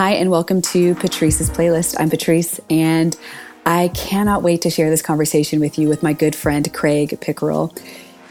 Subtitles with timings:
[0.00, 1.94] Hi, and welcome to Patrice's playlist.
[1.98, 3.14] I'm Patrice, and
[3.66, 7.74] I cannot wait to share this conversation with you with my good friend Craig Pickerel.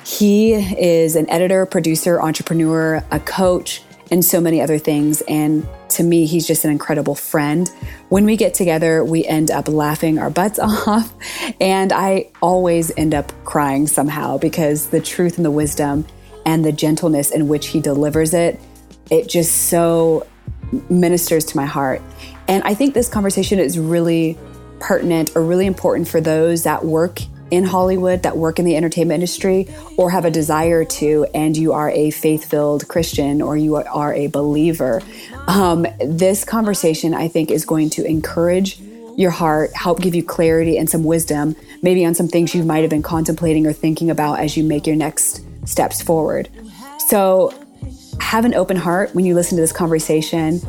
[0.04, 5.21] He is an editor, producer, entrepreneur, a coach, and so many other things.
[5.27, 7.70] And to me, he's just an incredible friend.
[8.08, 11.13] When we get together, we end up laughing our butts off.
[11.62, 16.08] And I always end up crying somehow because the truth and the wisdom
[16.48, 18.59] and the gentleness in which he delivers it,
[19.12, 20.26] it just so
[20.90, 22.02] ministers to my heart.
[22.48, 24.38] And I think this conversation is really
[24.80, 29.16] pertinent or really important for those that work in Hollywood, that work in the entertainment
[29.16, 33.76] industry, or have a desire to, and you are a faith filled Christian or you
[33.76, 35.02] are a believer.
[35.48, 38.80] Um, this conversation, I think, is going to encourage
[39.18, 42.82] your heart, help give you clarity and some wisdom, maybe on some things you might
[42.82, 46.49] have been contemplating or thinking about as you make your next steps forward.
[46.99, 47.54] So,
[48.22, 50.62] have an open heart when you listen to this conversation.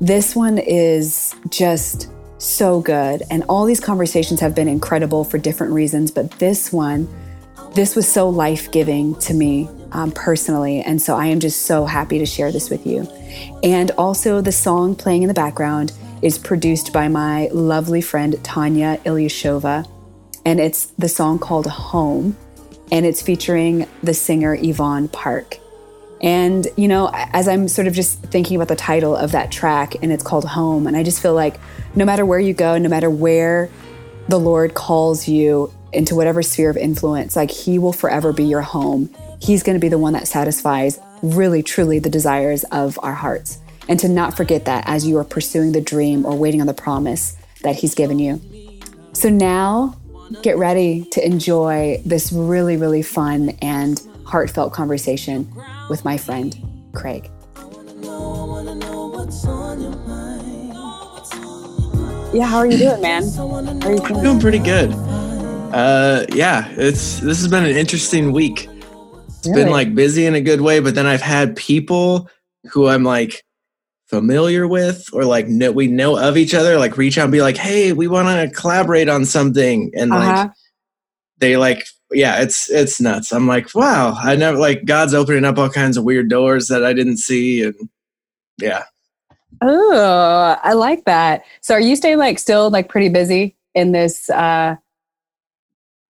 [0.00, 3.22] This one is just so good.
[3.30, 7.08] And all these conversations have been incredible for different reasons, but this one,
[7.74, 10.80] this was so life giving to me um, personally.
[10.80, 13.02] And so I am just so happy to share this with you.
[13.62, 18.98] And also, the song playing in the background is produced by my lovely friend Tanya
[19.04, 19.88] Ilyashova.
[20.44, 22.36] And it's the song called Home,
[22.90, 25.58] and it's featuring the singer Yvonne Park.
[26.20, 29.96] And, you know, as I'm sort of just thinking about the title of that track,
[30.02, 31.58] and it's called Home, and I just feel like
[31.94, 33.70] no matter where you go, no matter where
[34.28, 38.60] the Lord calls you into whatever sphere of influence, like He will forever be your
[38.60, 39.08] home.
[39.40, 43.58] He's going to be the one that satisfies really, truly the desires of our hearts.
[43.88, 46.74] And to not forget that as you are pursuing the dream or waiting on the
[46.74, 48.40] promise that He's given you.
[49.14, 49.96] So now,
[50.42, 54.00] get ready to enjoy this really, really fun and
[54.30, 55.52] heartfelt conversation
[55.88, 56.56] with my friend,
[56.94, 57.28] Craig.
[62.32, 63.24] Yeah, how are you doing, man?
[63.24, 64.92] Are you I'm doing pretty good.
[65.72, 68.68] Uh, yeah, it's this has been an interesting week.
[69.26, 69.64] It's really?
[69.64, 72.30] been like busy in a good way, but then I've had people
[72.70, 73.42] who I'm like
[74.06, 77.42] familiar with or like know, we know of each other like reach out and be
[77.42, 80.42] like, "Hey, we want to collaborate on something," and uh-huh.
[80.44, 80.50] like
[81.38, 83.32] they like yeah, it's it's nuts.
[83.32, 86.84] I'm like, wow, I never like God's opening up all kinds of weird doors that
[86.84, 87.74] I didn't see, and
[88.58, 88.84] yeah.
[89.62, 91.44] Oh, I like that.
[91.60, 94.28] So, are you staying like still like pretty busy in this?
[94.30, 94.76] uh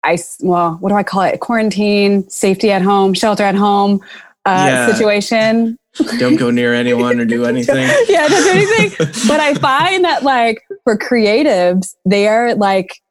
[0.04, 4.02] ice well what do i call it quarantine safety at home shelter at home
[4.46, 4.92] uh yeah.
[4.92, 5.78] situation
[6.18, 10.24] don't go near anyone or do anything yeah don't do anything but i find that
[10.24, 13.02] like for creatives they are like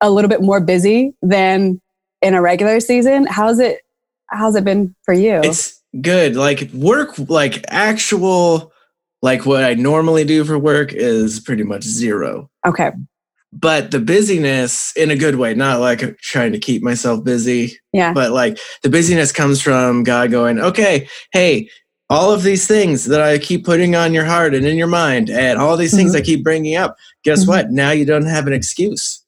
[0.00, 1.80] a little bit more busy than
[2.22, 3.26] in a regular season.
[3.26, 3.82] How's it
[4.26, 5.40] how's it been for you?
[5.42, 6.36] It's good.
[6.36, 8.72] Like work like actual
[9.22, 12.50] like what I normally do for work is pretty much zero.
[12.66, 12.92] Okay.
[13.50, 17.78] But the busyness in a good way, not like trying to keep myself busy.
[17.92, 18.12] Yeah.
[18.12, 21.70] But like the busyness comes from God going, okay, hey,
[22.10, 25.28] all of these things that I keep putting on your heart and in your mind,
[25.28, 26.22] and all these things mm-hmm.
[26.22, 27.50] I keep bringing up, guess mm-hmm.
[27.50, 27.70] what?
[27.70, 29.22] Now you don't have an excuse.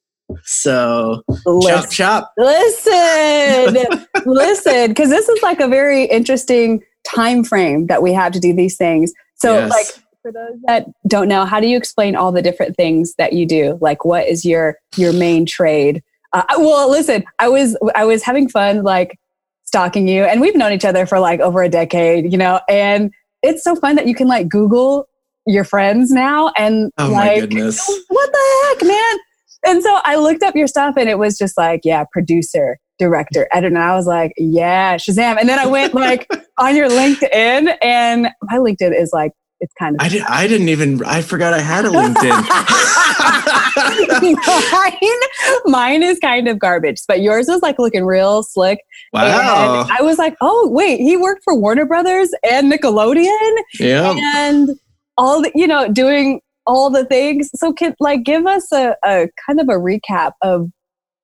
[0.45, 2.33] So listen, chop chop.
[2.37, 8.41] Listen, listen, because this is like a very interesting time frame that we have to
[8.41, 9.13] do these things.
[9.37, 9.71] So, yes.
[9.71, 9.87] like
[10.23, 13.47] for those that don't know, how do you explain all the different things that you
[13.47, 13.79] do?
[13.81, 16.03] Like, what is your your main trade?
[16.33, 19.19] Uh, well, listen, I was I was having fun like
[19.65, 23.13] stalking you, and we've known each other for like over a decade, you know, and
[23.43, 25.09] it's so fun that you can like Google
[25.47, 29.19] your friends now and oh like what the heck man
[29.67, 33.49] and so I looked up your stuff and it was just like, yeah, producer, director,
[33.53, 33.75] editor.
[33.75, 35.39] And I was like, yeah, Shazam.
[35.39, 36.29] And then I went like
[36.59, 40.05] on your LinkedIn and my LinkedIn is like, it's kind of.
[40.05, 42.31] I, did, I didn't even, I forgot I had a LinkedIn.
[44.73, 45.21] mine,
[45.67, 48.79] mine is kind of garbage, but yours was like looking real slick.
[49.13, 49.83] Wow.
[49.83, 53.57] And I was like, oh, wait, he worked for Warner Brothers and Nickelodeon.
[53.79, 54.15] Yeah.
[54.17, 54.71] And
[55.19, 57.51] all the, you know, doing all the things.
[57.55, 60.71] So can like give us a, a kind of a recap of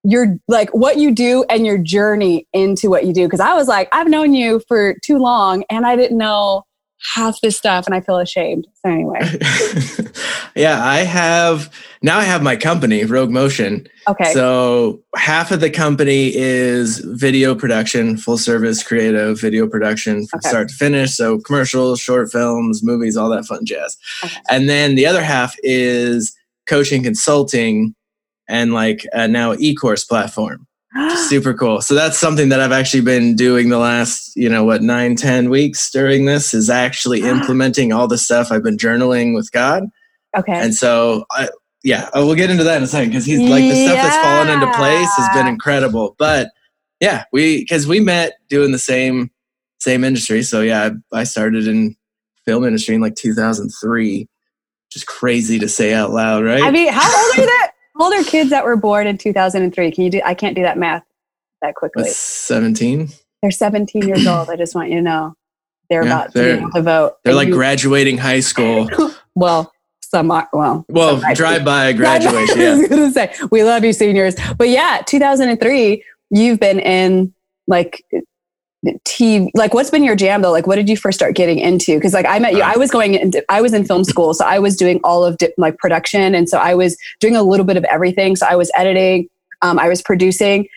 [0.04, 3.28] your like what you do and your journey into what you do.
[3.28, 6.62] Cause I was like, I've known you for too long and I didn't know
[7.14, 8.66] half this stuff and I feel ashamed.
[8.74, 9.20] So anyway.
[10.56, 11.72] yeah, I have
[12.02, 13.86] now I have my company, Rogue Motion.
[14.08, 14.32] Okay.
[14.32, 20.48] So half of the company is video production, full service creative video production from okay.
[20.48, 21.14] start to finish.
[21.14, 23.96] So commercials, short films, movies, all that fun jazz.
[24.24, 24.34] Okay.
[24.50, 26.36] And then the other half is
[26.66, 27.94] coaching consulting
[28.48, 30.65] and like now e-course platform.
[31.28, 34.82] Super cool so that's something that i've actually been doing the last you know what
[34.82, 37.26] nine ten weeks during this is actually ah.
[37.26, 39.84] implementing all the stuff i've been journaling with god
[40.36, 40.52] Okay.
[40.52, 41.48] And so I,
[41.82, 44.16] yeah, oh, we'll get into that in a second because he's like the stuff that's
[44.16, 46.14] fallen into place has been incredible.
[46.18, 46.50] But
[47.00, 49.30] yeah, we because we met doing the same
[49.78, 50.42] same industry.
[50.42, 51.96] So yeah, I, I started in
[52.44, 54.28] film industry in like 2003.
[54.90, 56.62] Just crazy to say out loud, right?
[56.62, 57.46] I mean, how old are you?
[57.46, 57.72] that?
[57.98, 59.90] How old are kids that were born in 2003?
[59.90, 60.20] Can you do?
[60.24, 61.02] I can't do that math
[61.62, 62.08] that quickly.
[62.08, 63.08] 17.
[63.42, 64.50] They're 17 years old.
[64.50, 65.34] I just want you to know
[65.88, 67.16] they're yeah, about they're, to be able to vote.
[67.24, 68.88] They're like you, graduating high school.
[69.34, 72.60] well, some are, well, well, drive by graduation.
[72.60, 72.72] Yeah.
[72.72, 74.34] I was gonna say we love you, seniors.
[74.56, 76.04] But yeah, 2003.
[76.30, 77.32] You've been in
[77.68, 78.04] like
[79.04, 79.50] TV.
[79.54, 80.52] Like, what's been your jam though?
[80.52, 81.96] Like, what did you first start getting into?
[81.96, 84.44] Because like I met you, I was going, into, I was in film school, so
[84.44, 87.66] I was doing all of di- like production, and so I was doing a little
[87.66, 88.36] bit of everything.
[88.36, 89.28] So I was editing,
[89.62, 90.68] um, I was producing.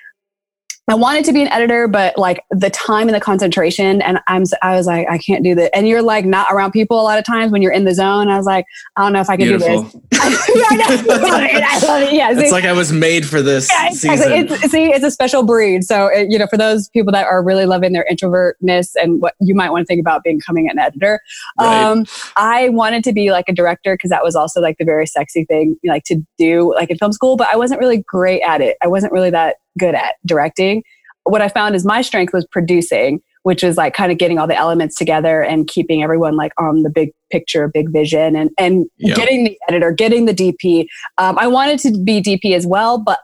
[0.88, 4.44] I wanted to be an editor, but like the time and the concentration, and I'm,
[4.64, 5.76] I was like, I can't do that.
[5.76, 8.28] And you're like not around people a lot of times when you're in the zone.
[8.28, 8.66] I was like,
[8.96, 9.84] I don't know if I can Beautiful.
[9.84, 10.09] do this.
[10.22, 11.64] I love it.
[11.64, 12.14] I love it.
[12.14, 12.42] Yeah, see?
[12.42, 14.32] it's like I was made for this yeah, season.
[14.32, 15.84] It's, see, it's a special breed.
[15.84, 19.36] So it, you know, for those people that are really loving their introvertness and what
[19.40, 21.20] you might want to think about becoming an editor,
[21.60, 21.84] right.
[21.84, 22.06] um,
[22.36, 25.46] I wanted to be like a director because that was also like the very sexy
[25.46, 27.38] thing, like to do like in film school.
[27.38, 28.78] But I wasn't really great at it.
[28.82, 30.84] I wasn't really that good at directing.
[31.24, 34.48] What I found is my strength was producing, which is like kind of getting all
[34.48, 38.86] the elements together and keeping everyone like on the big picture, big vision, and and
[38.98, 39.16] yep.
[39.16, 40.88] getting the editor, getting the DP.
[41.18, 43.20] Um, I wanted to be DP as well, but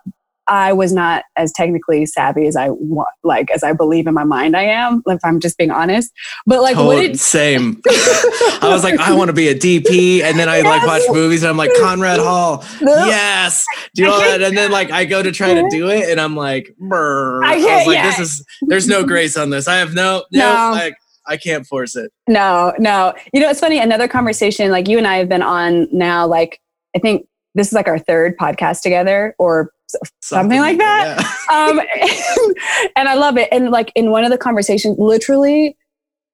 [0.47, 4.23] I was not as technically savvy as I want, like as I believe in my
[4.23, 5.01] mind I am.
[5.07, 6.11] If I'm just being honest,
[6.45, 7.81] but like, what did- same.
[7.87, 10.65] I was like, I want to be a DP, and then I yes.
[10.65, 14.91] like watch movies, and I'm like Conrad Hall, yes, do all that, and then like
[14.91, 17.43] I go to try to do it, and I'm like, Brr.
[17.43, 18.05] I, I was like, yeah.
[18.05, 19.67] this is there's no grace on this.
[19.67, 20.71] I have no, no, no.
[20.71, 20.95] like
[21.27, 22.11] I can't force it.
[22.27, 23.13] No, no.
[23.33, 23.79] You know, it's funny.
[23.79, 26.59] Another conversation, like you and I have been on now, like
[26.95, 31.19] I think this is like our third podcast together or something, something like that.
[31.49, 31.57] Yeah.
[31.57, 32.57] um, and,
[32.95, 33.49] and I love it.
[33.51, 35.75] And like in one of the conversations, literally,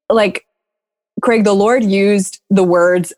[0.10, 0.46] like
[1.22, 3.14] Craig, the Lord used the words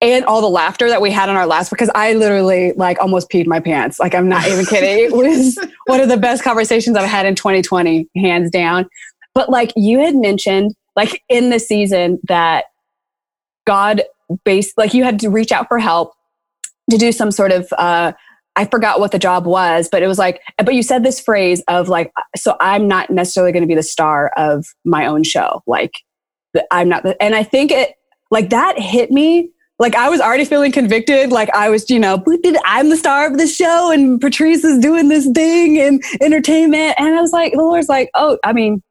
[0.00, 3.30] and all the laughter that we had on our last because I literally like almost
[3.30, 3.98] peed my pants.
[3.98, 5.04] Like I'm not even kidding.
[5.04, 8.88] It was one of the best conversations I've had in 2020, hands down.
[9.34, 12.66] But like you had mentioned, like in the season that
[13.66, 14.02] God
[14.44, 16.12] based, like you had to reach out for help
[16.90, 18.12] to do some sort of uh,
[18.56, 21.62] I forgot what the job was, but it was like, but you said this phrase
[21.68, 25.62] of like, so I'm not necessarily going to be the star of my own show.
[25.66, 25.92] Like,
[26.70, 27.92] I'm not, the, and I think it,
[28.30, 29.50] like that hit me.
[29.78, 31.30] Like I was already feeling convicted.
[31.30, 32.24] Like I was, you know,
[32.64, 36.94] I'm the star of the show and Patrice is doing this thing in entertainment.
[36.98, 38.82] And I was like, the Lord's like, oh, I mean,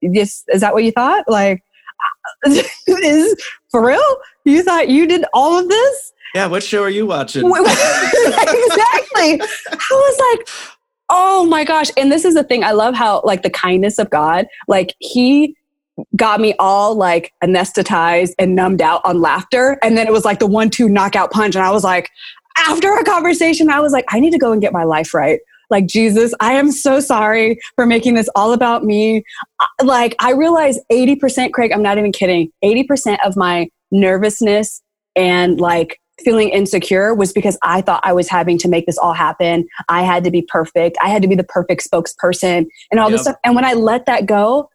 [0.00, 1.24] this, is that what you thought?
[1.28, 1.62] Like,
[2.46, 4.16] is for real?
[4.46, 6.12] You thought you did all of this?
[6.36, 7.46] Yeah, what show are you watching?
[7.46, 9.40] exactly.
[9.40, 10.48] I was like,
[11.08, 11.90] oh my gosh.
[11.96, 12.62] And this is the thing.
[12.62, 15.56] I love how, like, the kindness of God, like, He
[16.14, 19.78] got me all like anesthetized and numbed out on laughter.
[19.82, 21.56] And then it was like the one two knockout punch.
[21.56, 22.10] And I was like,
[22.58, 25.40] after a conversation, I was like, I need to go and get my life right.
[25.70, 29.24] Like, Jesus, I am so sorry for making this all about me.
[29.82, 34.82] Like, I realized 80%, Craig, I'm not even kidding, 80% of my nervousness
[35.16, 39.12] and like feeling insecure was because I thought I was having to make this all
[39.12, 39.66] happen.
[39.88, 40.96] I had to be perfect.
[41.02, 43.12] I had to be the perfect spokesperson and all yep.
[43.12, 43.36] this stuff.
[43.44, 44.70] And when I let that go,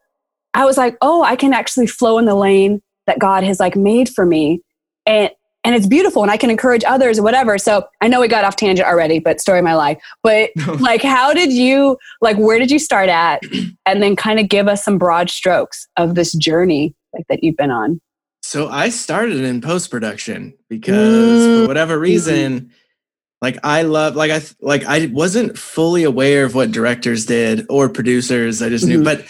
[0.54, 3.76] I was like, oh, I can actually flow in the lane that God has like
[3.76, 4.62] made for me.
[5.06, 5.32] And
[5.64, 7.60] and it's beautiful and I can encourage others or whatever.
[7.60, 10.02] So I know we got off tangent already, but story of my life.
[10.24, 13.42] But like how did you like where did you start at?
[13.86, 17.58] And then kind of give us some broad strokes of this journey like that you've
[17.58, 18.02] been on.
[18.42, 21.62] So I started in post production because mm.
[21.62, 22.02] for whatever mm-hmm.
[22.02, 22.72] reason,
[23.42, 27.90] like I love like I like I wasn't fully aware of what directors did or
[27.90, 28.62] producers.
[28.62, 29.04] I just knew, mm-hmm.
[29.04, 29.26] but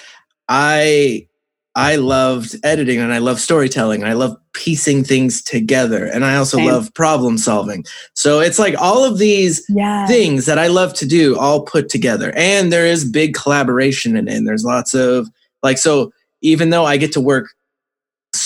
[0.49, 1.27] I
[1.75, 6.35] I loved editing and I love storytelling and I love piecing things together and I
[6.35, 6.67] also Same.
[6.67, 7.85] love problem solving.
[8.13, 10.05] So it's like all of these yeah.
[10.05, 12.33] things that I love to do all put together.
[12.35, 14.35] And there is big collaboration in it.
[14.35, 15.29] And there's lots of
[15.63, 17.53] like so even though I get to work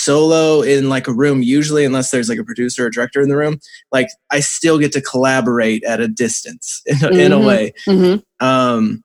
[0.06, 3.36] solo in like a room usually unless there's like a producer or director in the
[3.36, 3.58] room
[3.90, 7.18] like i still get to collaborate at a distance in, mm-hmm.
[7.18, 8.46] in a way mm-hmm.
[8.46, 9.02] um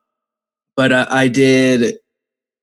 [0.76, 1.98] but uh, i did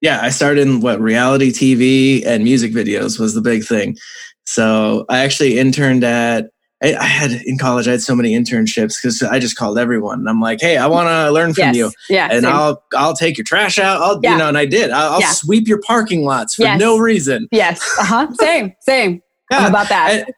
[0.00, 3.96] yeah i started in what reality tv and music videos was the big thing
[4.44, 6.50] so i actually interned at
[6.82, 10.20] I, I had in college, I had so many internships because I just called everyone.
[10.20, 11.76] And I'm like, hey, I want to learn from yes.
[11.76, 11.92] you.
[12.08, 12.28] Yeah.
[12.30, 12.52] And same.
[12.52, 14.00] I'll I'll take your trash out.
[14.00, 14.32] I'll yeah.
[14.32, 14.90] you know, and I did.
[14.90, 15.32] I'll, I'll yeah.
[15.32, 16.78] sweep your parking lots for yes.
[16.78, 17.48] no reason.
[17.50, 17.82] Yes.
[17.98, 18.34] Uh huh.
[18.34, 18.74] same.
[18.80, 19.22] Same.
[19.50, 19.66] Yeah.
[19.66, 20.10] about that.
[20.12, 20.34] And,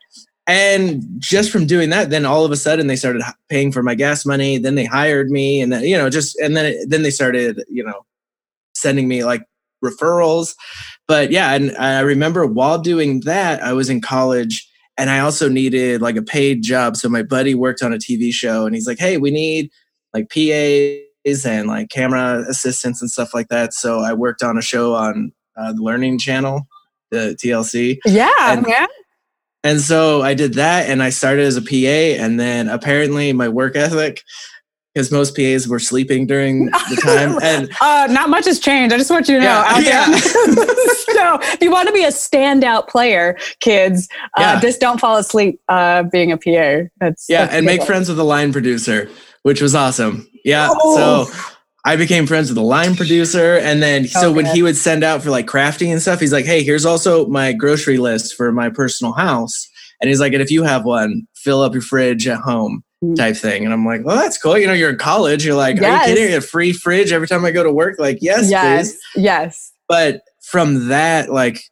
[0.47, 3.95] and just from doing that, then all of a sudden they started paying for my
[3.95, 4.57] gas money.
[4.57, 7.63] Then they hired me, and then you know, just and then it, then they started,
[7.69, 8.05] you know,
[8.75, 9.43] sending me like
[9.85, 10.55] referrals.
[11.07, 14.70] But yeah, and I remember while doing that, I was in college
[15.00, 16.95] and I also needed like a paid job.
[16.95, 19.71] So my buddy worked on a TV show and he's like, hey, we need
[20.12, 23.73] like PAs and like camera assistants and stuff like that.
[23.73, 26.69] So I worked on a show on uh, the Learning Channel,
[27.11, 27.97] the TLC.
[28.04, 28.87] Yeah, and, yeah.
[29.64, 32.23] And so I did that and I started as a PA.
[32.23, 34.23] And then apparently my work ethic
[34.95, 37.39] because most PAs were sleeping during the time.
[37.43, 38.95] And uh, not much has changed.
[38.95, 39.47] I just want you to know.
[39.47, 40.05] Yeah, out yeah.
[40.17, 45.61] so if you want to be a standout player, kids, uh, just don't fall asleep
[45.69, 46.89] uh, being a PA.
[46.99, 49.09] That's yeah, that's and make good friends with the line producer,
[49.43, 50.29] which was awesome.
[50.45, 50.69] Yeah.
[50.71, 51.27] Oh.
[51.27, 51.51] So
[51.85, 53.57] I became friends with the line producer.
[53.57, 56.45] And then so when he would send out for like crafting and stuff, he's like,
[56.45, 59.69] Hey, here's also my grocery list for my personal house.
[60.01, 62.83] And he's like, and if you have one, fill up your fridge at home.
[63.02, 63.16] Mm.
[63.16, 63.64] type thing.
[63.64, 64.59] And I'm like, well, that's cool.
[64.59, 65.45] You know, you're in college.
[65.45, 66.07] You're like, Yes.
[66.07, 66.37] are you kidding?
[66.37, 67.99] A free fridge every time I go to work?
[67.99, 69.25] Like, yes, yes, please.
[69.25, 69.73] yes.
[69.88, 71.62] But from that, like,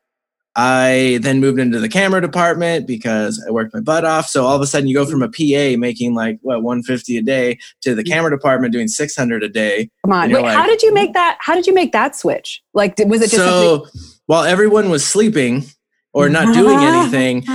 [0.57, 4.27] I then moved into the camera department because I worked my butt off.
[4.27, 7.23] So all of a sudden, you go from a PA making like what 150 a
[7.23, 8.09] day to the mm.
[8.09, 9.89] camera department doing 600 a day.
[10.05, 10.33] Come on.
[10.33, 11.39] Wait, you're how did you make that?
[11.41, 12.61] How did you make that switch?
[12.75, 13.87] Like, did, was it just something?
[13.87, 15.65] So while everyone was sleeping
[16.13, 17.47] or not doing anything,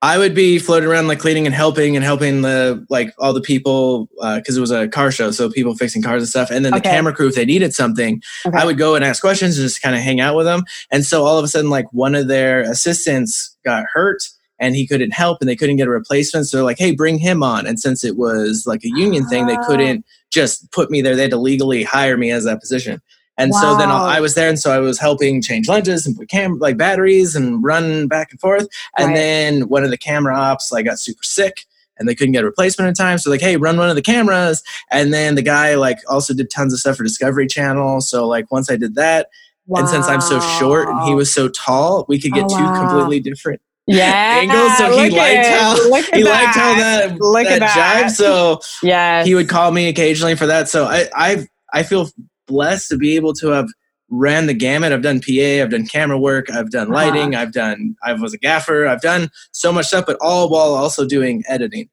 [0.00, 3.40] I would be floating around like cleaning and helping and helping the like all the
[3.40, 6.50] people because it was a car show, so people fixing cars and stuff.
[6.50, 8.56] And then the camera crew, if they needed something, Okay.
[8.56, 10.62] I would go and ask questions and just kind of hang out with them.
[10.92, 14.22] And so all of a sudden, like one of their assistants got hurt
[14.60, 16.46] and he couldn't help and they couldn't get a replacement.
[16.46, 17.66] So they're like, hey, bring him on.
[17.66, 19.66] And since it was like a union thing, they Ah.
[19.66, 21.16] couldn't just put me there.
[21.16, 23.00] They had to legally hire me as that position.
[23.38, 26.28] And so then I was there, and so I was helping change lenses and put
[26.28, 28.66] cam like batteries and run back and forth.
[28.98, 29.14] And Right.
[29.16, 31.64] then one of the camera ops like got super sick,
[31.98, 33.18] and they couldn't get a replacement in time.
[33.18, 34.62] So like, hey, run one of the cameras.
[34.90, 38.00] And then the guy like also did tons of stuff for Discovery Channel.
[38.00, 39.28] So like once I did that,
[39.76, 42.64] and since I'm so short and he was so tall, we could get Oh, two
[42.64, 42.72] wow.
[42.78, 44.76] completely different yeah, angles.
[44.78, 45.74] So he liked how
[46.14, 48.06] he liked how that Look that at that.
[48.06, 48.10] jive.
[48.10, 50.68] So yeah, he would call me occasionally for that.
[50.68, 52.08] So I I I feel
[52.48, 53.68] blessed to be able to have
[54.10, 54.92] ran the gamut.
[54.92, 56.94] I've done PA, I've done camera work, I've done Uh-huh.
[56.94, 60.74] lighting, I've done I was a gaffer, I've done so much stuff, but all while
[60.74, 61.88] also doing editing.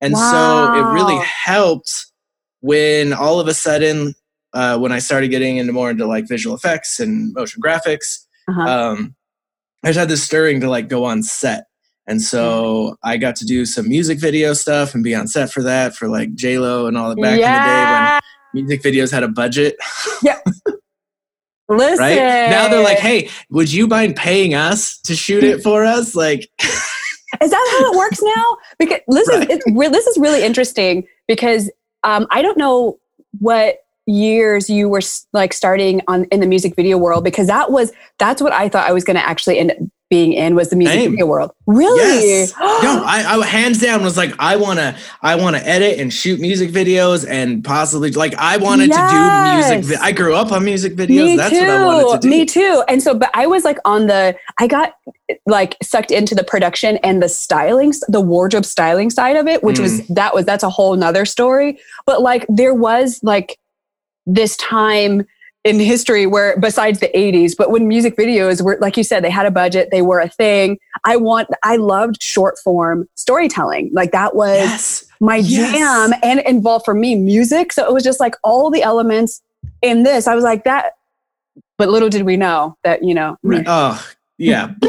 [0.00, 2.06] And so it really helped
[2.60, 4.14] when all of a sudden
[4.54, 8.62] uh, when I started getting into more into like visual effects and motion graphics, Uh-huh.
[8.68, 9.14] um,
[9.84, 11.66] I just had this stirring to like go on set.
[12.06, 15.62] And so I got to do some music video stuff and be on set for
[15.64, 18.20] that for like J Lo and all that back in the day when
[18.54, 19.76] music videos had a budget,
[20.22, 20.38] Yeah.
[21.70, 21.98] Listen.
[21.98, 22.16] right?
[22.50, 26.14] Now they're like, hey, would you mind paying us to shoot it for us?
[26.14, 26.48] Like,
[27.42, 28.56] Is that how it works now?
[28.78, 29.50] Because this Right.
[29.50, 31.70] is re- this is really interesting because
[32.04, 32.98] um, I don't know
[33.38, 35.02] what years you were
[35.34, 38.88] like starting on in the music video world because that was that's what I thought
[38.88, 39.76] I was going to actually end up
[40.10, 41.10] being in was the music Same.
[41.10, 41.50] video world.
[41.66, 42.00] Really?
[42.28, 42.52] Yes.
[42.58, 46.12] no, I, I hands down was like, I want to, I want to edit and
[46.12, 49.84] shoot music videos and possibly like, I wanted to do music.
[49.98, 51.24] vi- I grew up on music videos.
[51.26, 51.60] Me That's too.
[51.60, 52.30] what I wanted to do.
[52.30, 52.82] Me too.
[52.88, 54.94] And so, but I was like on the, I got
[55.46, 59.78] like sucked into the production and the styling, the wardrobe styling side of it, which
[59.78, 60.14] was, Mm.
[60.14, 61.78] that was, that's a whole nother story.
[62.06, 63.58] But like there was like
[64.26, 65.26] this time
[65.64, 69.30] in history where besides the 80s, but when music videos were, like you said, they
[69.30, 70.78] had a budget, they were a thing.
[71.04, 73.90] I want, I loved short form storytelling.
[73.92, 75.04] Like that was Yes.
[75.20, 75.72] my Yes.
[75.76, 77.72] jam and involved for me music.
[77.72, 79.42] So it was just like all the elements
[79.82, 80.26] in this.
[80.26, 80.92] I was like that,
[81.76, 83.64] but little did we know that, you know, Right.
[83.66, 84.02] Oh,
[84.38, 84.70] yeah.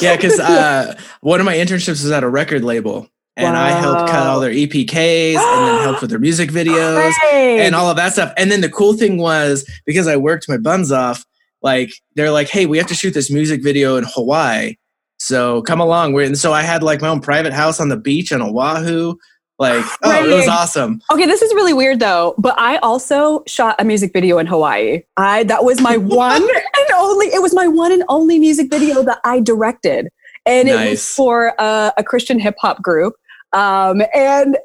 [0.00, 4.10] yeah, because uh, one of my internships was at a record label, and I helped
[4.10, 8.12] cut all their EPKs and then helped with their music videos and all of that
[8.12, 8.32] stuff.
[8.36, 11.24] And then the cool thing was because I worked my buns off,
[11.62, 14.76] like they're like, "Hey, we have to shoot this music video in Hawaii,
[15.18, 17.96] so come along." We're, and so I had like my own private house on the
[17.96, 19.16] beach on Oahu.
[19.58, 21.00] Like, oh, it was awesome.
[21.10, 25.02] Okay, this is really weird though, but I also shot a music video in Hawaii.
[25.16, 29.02] I that was my one and only it was my one and only music video
[29.04, 30.08] that I directed.
[30.44, 33.14] And it was for uh, a Christian hip hop group.
[33.52, 34.56] Um, and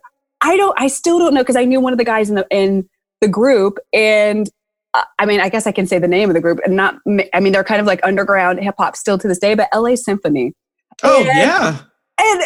[0.41, 2.47] I don't I still don't know because I knew one of the guys in the
[2.51, 2.89] in
[3.21, 4.49] the group and
[4.93, 6.95] uh, I mean, I guess I can say the name of the group and not,
[7.33, 9.95] I mean, they're kind of like underground hip hop still to this day, but LA
[9.95, 10.53] Symphony.
[11.03, 11.79] Oh And- yeah,
[12.19, 12.43] and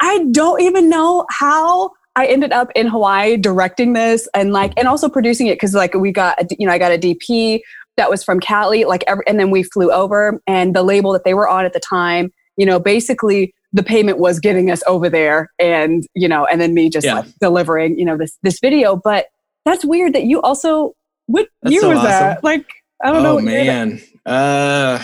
[0.00, 4.86] I don't even know how I ended up in Hawaii directing this and like and
[4.86, 7.60] also producing it because like we got a, you know I got a DP
[7.96, 11.24] that was from Cali like every, and then we flew over and the label that
[11.24, 15.08] they were on at the time you know basically the payment was getting us over
[15.08, 17.20] there and you know and then me just yeah.
[17.20, 19.26] like delivering you know this this video but
[19.64, 20.94] that's weird that you also
[21.26, 22.10] what that's year so was awesome.
[22.10, 22.66] that like
[23.02, 25.02] i don't oh, know man uh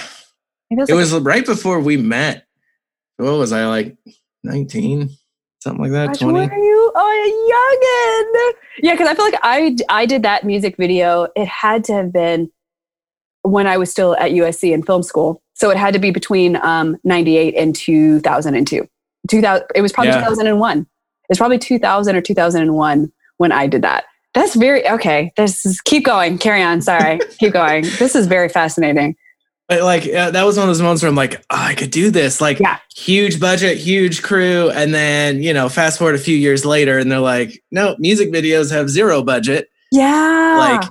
[0.71, 2.45] it was, it was right before we met
[3.17, 3.97] what was i like
[4.45, 5.11] 19
[5.61, 6.19] something like that.
[6.19, 6.49] Twenty.
[6.49, 6.93] Were you?
[6.95, 8.55] Oh, youngin.
[8.83, 11.29] Yeah, because I feel like I I did that music video.
[11.37, 12.51] It had to have been
[13.43, 15.43] when I was still at USC in film school.
[15.59, 18.88] So it had to be between um, 98 and 2002.
[19.29, 20.21] 2000, it was probably yeah.
[20.21, 20.87] 2001.
[21.29, 24.05] It's probably 2000 or 2001 when I did that.
[24.35, 25.33] That's very okay.
[25.37, 26.38] This is keep going.
[26.38, 26.81] Carry on.
[26.81, 27.19] Sorry.
[27.38, 27.83] keep going.
[27.99, 29.17] This is very fascinating.
[29.67, 31.91] But like uh, that was one of those moments where I'm like, oh, I could
[31.91, 32.41] do this.
[32.41, 32.79] Like, yeah.
[32.95, 37.12] huge budget, huge crew, and then you know, fast forward a few years later, and
[37.12, 39.69] they're like, no, music videos have zero budget.
[39.93, 40.91] Yeah, like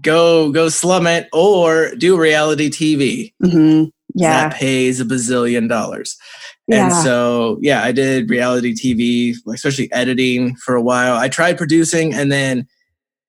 [0.00, 3.32] go go slum it or do reality TV.
[3.42, 3.90] Mm-hmm.
[4.14, 6.16] Yeah, that pays a bazillion dollars.
[6.66, 6.84] Yeah.
[6.84, 11.16] And so, yeah, I did reality TV, especially editing for a while.
[11.16, 12.66] I tried producing, and then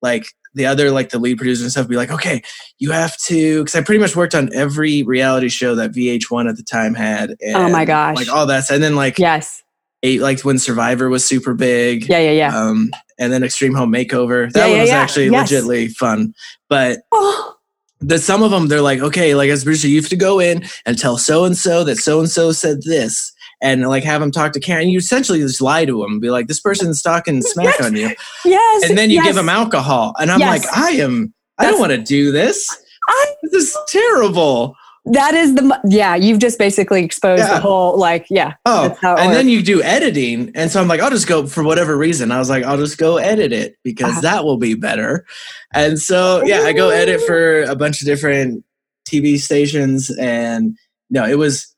[0.02, 2.42] like the other like the lead producer and stuff be like, okay,
[2.80, 6.58] you have to because I pretty much worked on every reality show that VH1 at
[6.58, 7.36] the time had.
[7.42, 9.64] And, oh my gosh, like all that, and then like yes,
[10.04, 12.10] eight like when Survivor was super big.
[12.10, 12.58] Yeah, yeah, yeah.
[12.58, 14.52] Um, and then Extreme Home Makeover.
[14.52, 15.52] That yeah, one was yeah, actually yes.
[15.52, 16.34] legitly fun,
[16.68, 17.00] but.
[17.12, 17.56] Oh.
[18.02, 20.64] The some of them they're like okay like as producer you have to go in
[20.86, 24.32] and tell so and so that so and so said this and like have them
[24.32, 24.90] talk to Karen.
[24.90, 27.86] You essentially just lie to them, be like, "This person's talking smack yes.
[27.86, 28.12] on you."
[28.46, 29.28] Yes, and then you yes.
[29.28, 31.34] give them alcohol, and I'm like, "I am.
[31.58, 32.76] I don't want to do this.
[33.08, 34.76] I, this is terrible."
[35.10, 36.16] That is the yeah.
[36.16, 37.56] You've just basically exposed yeah.
[37.56, 38.56] the whole like yeah.
[38.66, 41.98] Oh, and then you do editing, and so I'm like, I'll just go for whatever
[41.98, 42.32] reason.
[42.32, 44.22] I was like, I'll just go edit it because uh-huh.
[44.22, 45.26] that will be better.
[45.74, 48.64] And so yeah, I go edit for a bunch of different
[49.08, 50.78] TV stations, and
[51.10, 51.76] no, it was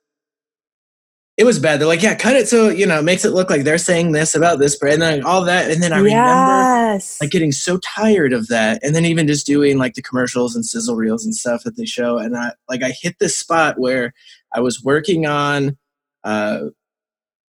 [1.41, 1.81] it was bad.
[1.81, 4.11] They're like, yeah, cut it so you know it makes it look like they're saying
[4.11, 6.03] this about this, and then all that, and then I yes.
[6.03, 10.55] remember like getting so tired of that, and then even just doing like the commercials
[10.55, 13.79] and sizzle reels and stuff that they show, and I like I hit this spot
[13.79, 14.13] where
[14.53, 15.79] I was working on
[16.23, 16.65] uh,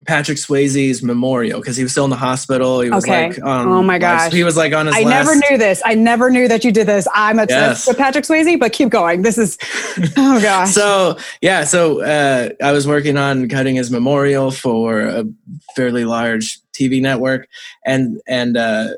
[0.07, 2.81] Patrick Swayze's memorial because he was still in the hospital.
[2.81, 3.29] He was okay.
[3.29, 4.95] like, um, oh my gosh, he was like on his.
[4.95, 5.27] I last...
[5.27, 5.81] never knew this.
[5.85, 7.07] I never knew that you did this.
[7.13, 7.87] I'm obsessed yes.
[7.87, 9.21] with Patrick Swayze, but keep going.
[9.21, 9.59] This is,
[10.17, 10.71] oh gosh.
[10.71, 15.23] so yeah, so uh, I was working on cutting his memorial for a
[15.75, 17.47] fairly large TV network,
[17.85, 18.89] and and uh,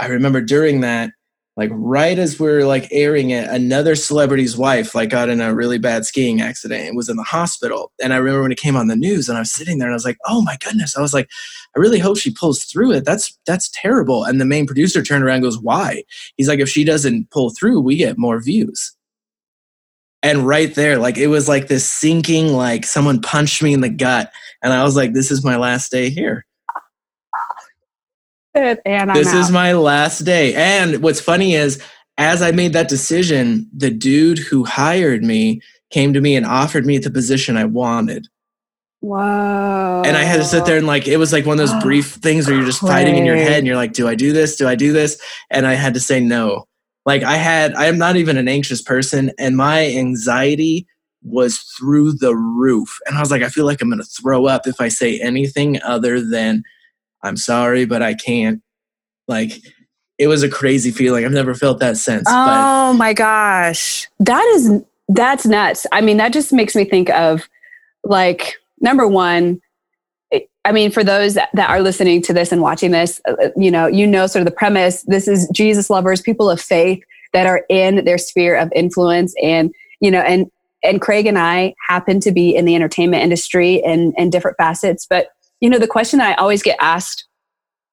[0.00, 1.12] I remember during that
[1.56, 5.78] like right as we're like airing it another celebrity's wife like got in a really
[5.78, 7.92] bad skiing accident and was in the hospital.
[8.02, 9.94] And i remember when it came on the news and i was sitting there and
[9.94, 10.96] i was like oh my goodness.
[10.96, 11.28] I was like
[11.76, 13.04] i really hope she pulls through it.
[13.04, 14.24] That's that's terrible.
[14.24, 16.04] And the main producer turned around and goes why?
[16.36, 18.94] He's like if she doesn't pull through we get more views.
[20.22, 23.90] And right there like it was like this sinking like someone punched me in the
[23.90, 24.32] gut.
[24.62, 26.46] And i was like this is my last day here
[28.54, 29.40] and I'm this out.
[29.40, 30.54] is my last day.
[30.54, 31.82] And what's funny is,
[32.18, 35.60] as I made that decision, the dude who hired me
[35.90, 38.26] came to me and offered me the position I wanted.
[39.02, 40.02] Wow.
[40.02, 42.12] And I had to sit there and like it was like one of those brief
[42.22, 44.56] things where you're just fighting in your head and you're like, do I do this?
[44.56, 45.20] Do I do this?
[45.50, 46.66] And I had to say no.
[47.06, 50.86] Like I had I am not even an anxious person and my anxiety
[51.22, 52.98] was through the roof.
[53.06, 55.82] And I was like, I feel like I'm gonna throw up if I say anything
[55.82, 56.62] other than
[57.22, 58.62] I'm sorry, but I can't.
[59.28, 59.52] Like,
[60.18, 61.24] it was a crazy feeling.
[61.24, 62.26] I've never felt that since.
[62.28, 62.98] Oh but.
[62.98, 64.08] my gosh.
[64.18, 65.86] That is, that's nuts.
[65.92, 67.48] I mean, that just makes me think of
[68.04, 69.60] like, number one,
[70.64, 73.86] I mean, for those that are listening to this and watching this, uh, you know,
[73.86, 75.02] you know, sort of the premise.
[75.04, 77.02] This is Jesus lovers, people of faith
[77.32, 80.50] that are in their sphere of influence, and you know, and
[80.82, 85.06] and Craig and I happen to be in the entertainment industry and and different facets,
[85.08, 85.28] but
[85.60, 87.26] you know, the question I always get asked,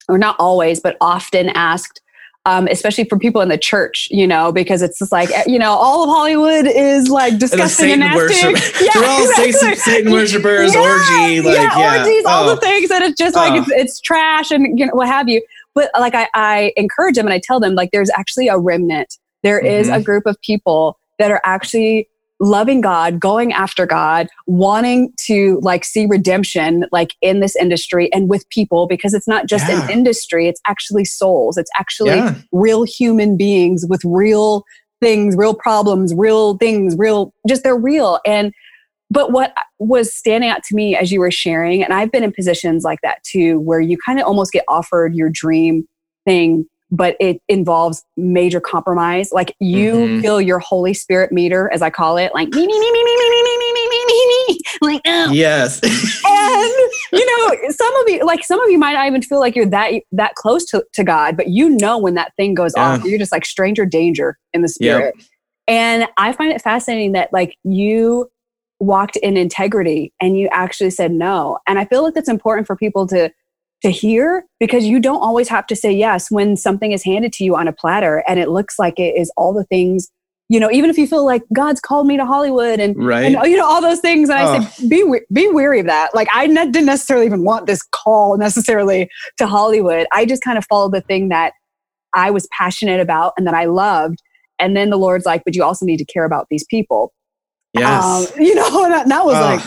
[0.10, 2.01] or not always, but often asked,
[2.45, 5.73] um, especially for people in the church, you know, because it's just like, you know,
[5.73, 8.36] all of Hollywood is like disgusting and, nasty.
[8.86, 9.75] Yeah, They're all exactly.
[9.75, 11.99] Satan worshipers, yeah, orgy, like, yeah, yeah.
[11.99, 12.30] orgies, oh.
[12.30, 12.56] all the oh.
[12.56, 13.58] things that it's just like, oh.
[13.58, 15.41] it's, it's, trash and you know, what have you.
[15.75, 19.17] But like, I, I encourage them and I tell them, like, there's actually a remnant.
[19.43, 19.67] There mm-hmm.
[19.67, 22.08] is a group of people that are actually
[22.39, 28.30] loving God, going after God, wanting to like see redemption like in this industry and
[28.30, 29.84] with people because it's not just yeah.
[29.84, 31.58] an industry, it's actually souls.
[31.58, 32.36] It's actually yeah.
[32.52, 34.63] real human beings with real
[35.02, 38.19] things, real problems, real things, real just they're real.
[38.26, 38.54] And
[39.10, 42.34] but what was standing out to me as you were sharing, and I've been in
[42.34, 45.88] positions like that too, where you kind of almost get offered your dream
[46.26, 49.32] thing but it involves major compromise.
[49.32, 50.21] Like you mm-hmm.
[50.21, 53.17] feel your Holy Spirit meter, as I call it, like me, me, me, me, me,
[53.17, 55.32] me, me, me, me, me, me, me, like oh.
[55.32, 55.82] Yes.
[55.84, 56.73] and
[57.12, 59.65] you know, some of you, like some of you might not even feel like you're
[59.65, 62.91] that that close to, to God, but you know when that thing goes yeah.
[62.91, 65.13] off, you're just like stranger danger in the spirit.
[65.17, 65.26] Yep.
[65.69, 68.30] And I find it fascinating that like you
[68.80, 71.58] walked in integrity and you actually said no.
[71.67, 73.32] And I feel like that's important for people to
[73.84, 77.44] to hear because you don't always have to say yes when something is handed to
[77.44, 80.12] you on a platter and it looks like it is all the things
[80.50, 83.26] you know even if you feel like god's called me to hollywood and, right.
[83.26, 84.30] and you know all those things.
[84.30, 84.52] And oh.
[84.54, 86.16] i say be be weary of that.
[86.16, 90.08] Like i ne- didn't necessarily even want this call necessarily to hollywood.
[90.12, 91.54] I just kind of followed the thing that
[92.13, 94.22] i was passionate about and that i loved.
[94.60, 97.13] And then the lord's like but you also need to care about these people.
[97.74, 98.32] Yes.
[98.32, 99.42] Um, you know and that, that was oh.
[99.42, 99.62] like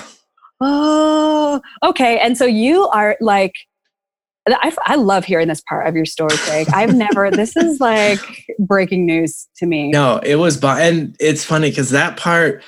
[0.62, 2.18] oh okay.
[2.18, 3.54] And so you are like
[4.48, 6.68] I, I love hearing this part of your story, Craig.
[6.72, 8.20] I've never, this is like
[8.58, 9.90] breaking news to me.
[9.90, 12.62] No, it was, and it's funny because that part,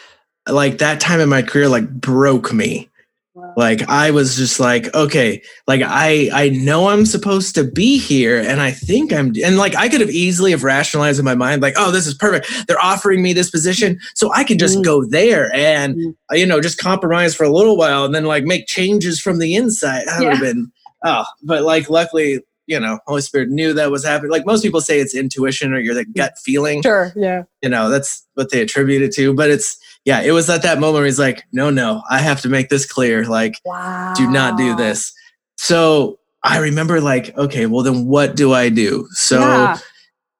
[0.48, 2.88] like that time in my career, like broke me.
[3.34, 3.54] Wow.
[3.56, 8.38] Like I was just like, okay, like I I know I'm supposed to be here,
[8.38, 11.62] and I think I'm, and like I could have easily have rationalized in my mind,
[11.62, 12.66] like, oh, this is perfect.
[12.68, 14.84] They're offering me this position, so I can just mm.
[14.84, 16.14] go there and mm.
[16.32, 19.54] you know just compromise for a little while, and then like make changes from the
[19.54, 20.04] inside.
[20.06, 20.28] That yeah.
[20.28, 20.70] would have been
[21.04, 24.30] oh, but like luckily, you know, Holy Spirit knew that was happening.
[24.30, 26.82] Like most people say it's intuition or your the gut feeling.
[26.82, 27.12] Sure.
[27.16, 27.44] Yeah.
[27.60, 29.34] You know, that's what they attribute it to.
[29.34, 32.40] But it's yeah, it was at that moment where he's like, no, no, I have
[32.42, 33.24] to make this clear.
[33.24, 34.14] Like, wow.
[34.16, 35.12] do not do this.
[35.56, 39.08] So I remember like, okay, well then what do I do?
[39.12, 39.78] So yeah.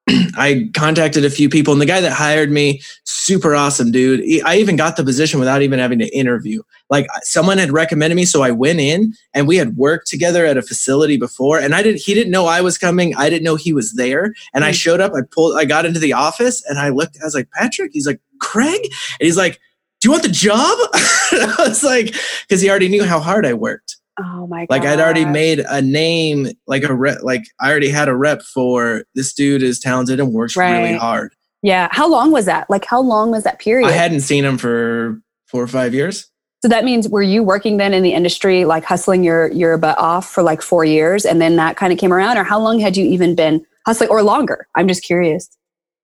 [0.35, 4.21] I contacted a few people, and the guy that hired me, super awesome dude.
[4.43, 6.61] I even got the position without even having to interview.
[6.89, 10.57] Like someone had recommended me, so I went in, and we had worked together at
[10.57, 11.59] a facility before.
[11.59, 12.01] And I didn't.
[12.01, 13.15] He didn't know I was coming.
[13.15, 14.33] I didn't know he was there.
[14.53, 14.75] And I hmm.
[14.75, 15.13] showed up.
[15.13, 15.57] I pulled.
[15.57, 17.17] I got into the office, and I looked.
[17.21, 17.91] I was like, Patrick.
[17.93, 18.81] He's like, Craig.
[18.83, 19.59] And he's like,
[20.01, 20.57] Do you want the job?
[20.93, 22.13] I was like,
[22.47, 23.97] because he already knew how hard I worked.
[24.19, 24.69] Oh my god.
[24.69, 28.41] Like I'd already made a name, like a rep, like I already had a rep
[28.41, 30.81] for this dude is talented and works right.
[30.81, 31.33] really hard.
[31.61, 31.87] Yeah.
[31.91, 32.69] How long was that?
[32.69, 33.87] Like how long was that period?
[33.87, 36.29] I hadn't seen him for four or five years.
[36.63, 39.97] So that means were you working then in the industry, like hustling your your butt
[39.97, 42.79] off for like four years, and then that kind of came around, or how long
[42.79, 44.65] had you even been hustling, or longer?
[44.73, 45.49] I'm just curious.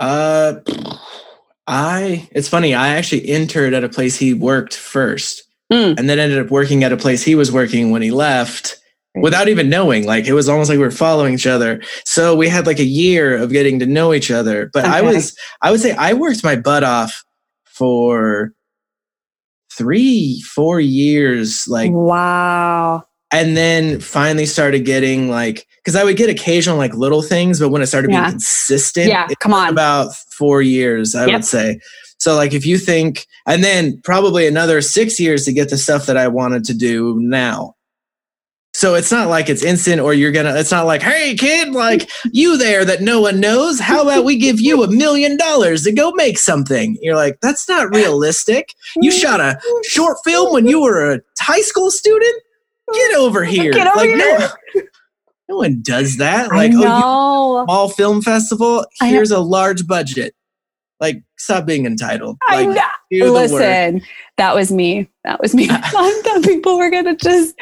[0.01, 0.55] Uh,
[1.65, 2.27] I.
[2.31, 2.75] It's funny.
[2.75, 5.43] I actually entered at a place he worked first.
[5.71, 5.99] Mm.
[5.99, 8.77] And then ended up working at a place he was working when he left
[9.15, 10.05] without even knowing.
[10.05, 11.81] Like it was almost like we were following each other.
[12.05, 14.69] So we had like a year of getting to know each other.
[14.73, 14.93] But okay.
[14.93, 17.23] I was, I would say I worked my butt off
[17.65, 18.53] for
[19.71, 21.67] three, four years.
[21.67, 23.05] Like, wow.
[23.31, 27.69] And then finally started getting like, because I would get occasional like little things, but
[27.69, 28.21] when it started yeah.
[28.21, 31.33] being consistent, yeah, come on, about four years, I yep.
[31.35, 31.79] would say.
[32.19, 36.05] So like if you think, and then probably another six years to get the stuff
[36.05, 37.75] that I wanted to do now.
[38.73, 42.09] So it's not like it's instant or you're gonna, it's not like, hey kid, like
[42.31, 43.79] you there that no one knows.
[43.79, 46.97] How about we give you a million dollars to go make something?
[47.01, 48.73] You're like, that's not realistic.
[48.97, 52.35] You shot a short film when you were a high school student?
[52.93, 53.73] Get over here.
[53.73, 54.39] Get over like, here.
[54.75, 54.81] No,
[55.49, 56.49] no one does that.
[56.49, 60.35] Like, oh, small film festival, here's a large budget.
[60.99, 62.37] Like, stop being entitled.
[62.49, 62.67] Like,
[63.11, 64.01] Listen,
[64.37, 65.09] that was me.
[65.23, 65.67] That was me.
[65.71, 67.55] I thought people were gonna just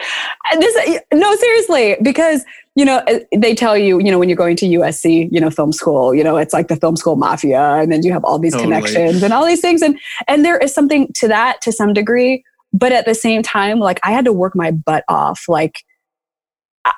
[0.59, 1.01] this.
[1.13, 2.43] No, seriously, because
[2.75, 5.49] you know uh, they tell you, you know, when you're going to USC, you know,
[5.49, 8.39] film school, you know, it's like the film school mafia, and then you have all
[8.39, 8.73] these totally.
[8.73, 12.43] connections and all these things, and and there is something to that to some degree.
[12.73, 15.83] But at the same time, like I had to work my butt off, like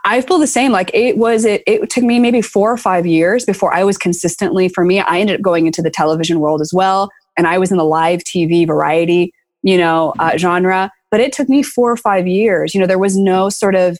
[0.05, 0.71] I feel the same.
[0.71, 3.97] Like it was, it, it took me maybe four or five years before I was
[3.97, 7.09] consistently, for me, I ended up going into the television world as well.
[7.37, 10.91] And I was in the live TV variety, you know, uh, genre.
[11.11, 12.73] But it took me four or five years.
[12.73, 13.97] You know, there was no sort of,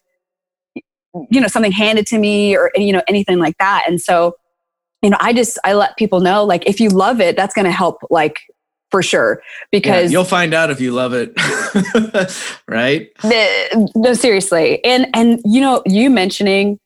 [1.30, 3.86] you know, something handed to me or, you know, anything like that.
[3.88, 4.36] And so,
[5.02, 7.66] you know, I just, I let people know, like, if you love it, that's going
[7.66, 8.42] to help, like,
[8.92, 11.34] for sure because yeah, you'll find out if you love it
[12.68, 13.10] right?
[13.96, 14.84] No seriously.
[14.84, 16.80] And and you know you mentioning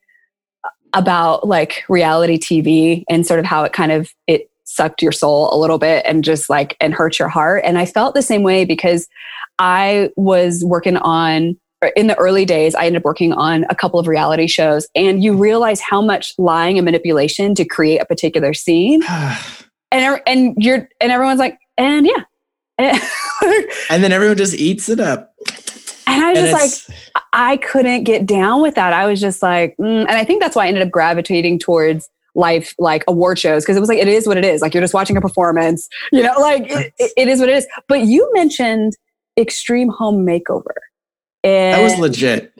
[0.94, 5.54] about like reality tv and sort of how it kind of it sucked your soul
[5.54, 7.64] a little bit and just like and hurt your heart.
[7.66, 9.08] And i felt the same way because
[9.60, 11.58] i was working on
[11.96, 14.88] in the early days i ended up working on a couple of reality shows.
[14.96, 19.02] And you realize how much lying and manipulation to create a particular scene.
[19.96, 22.24] And and you're and everyone's like and yeah.
[23.90, 25.34] and then everyone just eats it up.
[26.08, 26.98] And I was and just like,
[27.34, 28.94] I couldn't get down with that.
[28.94, 30.02] I was just like, mm.
[30.02, 33.78] and I think that's why I ended up gravitating towards life like award shows because
[33.78, 36.24] it was like it is what it is like you're just watching a performance you
[36.24, 38.94] know like it, it is what it is but you mentioned
[39.38, 40.74] extreme home makeover
[41.44, 42.52] And, that was legit.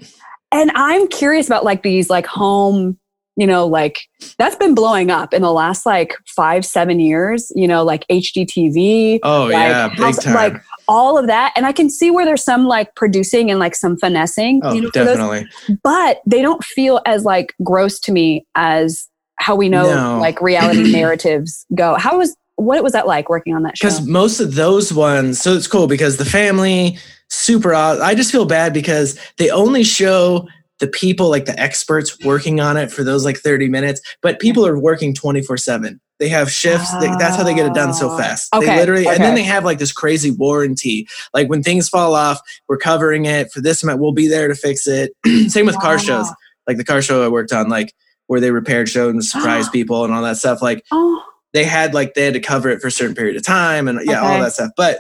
[0.52, 2.98] And I'm curious about like these like home,
[3.36, 7.68] you know, like that's been blowing up in the last like five, seven years, you
[7.68, 9.20] know, like HGTV.
[9.24, 10.34] Oh, like, yeah, big house- time.
[10.36, 10.54] Like
[10.88, 11.54] all of that.
[11.56, 14.82] And I can see where there's some like producing and like some finessing, oh, you
[14.82, 15.48] know, for those definitely.
[15.84, 19.08] but they don't feel as like gross to me as
[19.40, 20.20] how we know No.
[20.20, 21.96] like reality narratives go.
[21.96, 23.88] How was what was that like working on that show?
[23.88, 26.96] because most of those ones so it's cool because the family
[27.30, 30.48] super i just feel bad because they only show
[30.84, 34.66] the people like the experts working on it for those like 30 minutes but people
[34.68, 38.10] are working 24 7 they have shifts they, that's how they get it done so
[38.12, 38.18] Oh.
[38.18, 38.54] fast.
[38.54, 41.08] Okay, they literally and then they have like this crazy warranty.
[41.34, 44.56] Like when things fall off we're covering it for this amount we'll be there to
[44.56, 45.12] fix it.
[45.50, 46.28] Same with car shows.
[46.68, 47.94] Like the car show i worked on like
[48.28, 51.22] where they repaired shows and surprised people and all that stuff like Oh,
[51.54, 54.00] they had like they had to cover it for a certain period of time and
[54.04, 54.72] yeah all that stuff.
[54.78, 55.00] But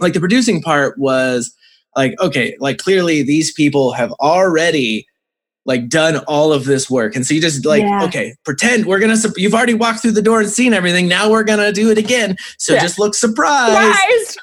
[0.00, 1.54] like the producing part was
[1.96, 5.06] like okay like clearly these people have already
[5.66, 8.04] like done all of this work and so you just like Yeah.
[8.04, 11.44] okay pretend we're gonna you've already walked through the door and seen everything now we're
[11.44, 12.80] gonna do it again so Yeah.
[12.80, 14.38] just look surprised Surprise!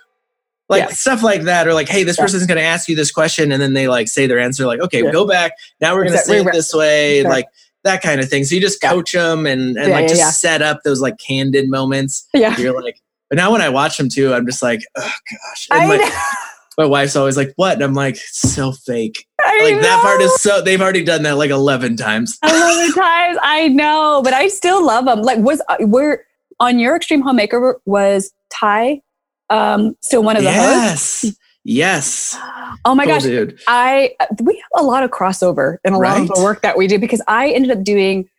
[0.70, 0.90] like Yeah.
[0.90, 3.62] stuff like that or like hey this person's going to ask you this question and
[3.62, 6.44] then they like say their answer like okay go back now we're going to Exactly.
[6.44, 7.30] say it this way Okay.
[7.30, 7.46] like
[7.84, 10.82] that kind of thing so you just coach them and, and like just set up
[10.84, 12.58] those like candid moments Yeah.
[12.58, 15.68] you're like but now when i watch them too i'm just like oh gosh
[16.78, 17.74] my, wife's always like what?
[17.74, 19.26] And i'm like so fake.
[19.42, 22.38] I like that part is so they've already done that like 11 times.
[22.44, 23.38] Eleven times.
[23.42, 25.22] I know, but I still love them.
[25.22, 26.24] Like, was uh, we're
[26.60, 29.02] on your Extreme Home Makeover was Ty
[29.50, 31.24] um still one of the hosts?
[31.24, 31.36] yes.
[31.70, 32.38] Yes.
[32.86, 33.60] Oh my Cool gosh, dude.
[33.68, 36.88] I we have a lot of crossover in a lot of the work that we
[36.88, 38.30] do because I ended up doing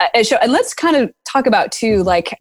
[0.00, 2.36] a- a show, and let's kind of talk about too, like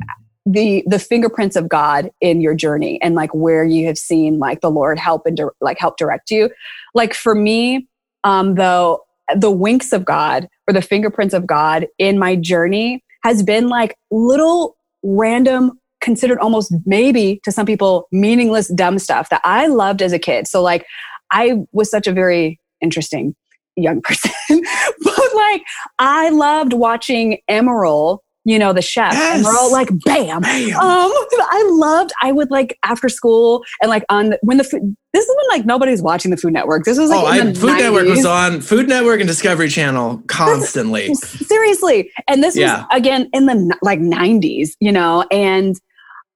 [0.48, 4.62] the the fingerprints of God in your journey and like where you have seen like
[4.62, 6.50] the Lord help and dir- like help direct you.
[6.94, 7.88] Like for me,
[8.24, 9.04] um, though,
[9.36, 13.98] the winks of God or the fingerprints of God in my journey has been like
[14.10, 20.14] little random considered almost maybe to some people meaningless dumb stuff that I loved as
[20.14, 20.48] a kid.
[20.48, 20.86] So like
[21.32, 23.36] I was such a very interesting
[23.76, 24.32] young person.
[24.50, 25.62] but like
[26.00, 29.14] I loved watching Emeril, you know, the chef.
[29.14, 29.46] Yes.
[29.46, 30.42] all like bam.
[30.42, 30.70] Bam.
[30.80, 31.12] Um,
[31.50, 32.12] I loved.
[32.22, 34.96] I would like after school and like on when the food.
[35.14, 36.86] This is when like nobody's watching the Food Network.
[36.86, 41.14] This was like oh, I, Food Network was on Food Network and Discovery Channel constantly.
[41.16, 42.78] seriously and this Yeah.
[42.82, 45.76] was again in the like 90s you know and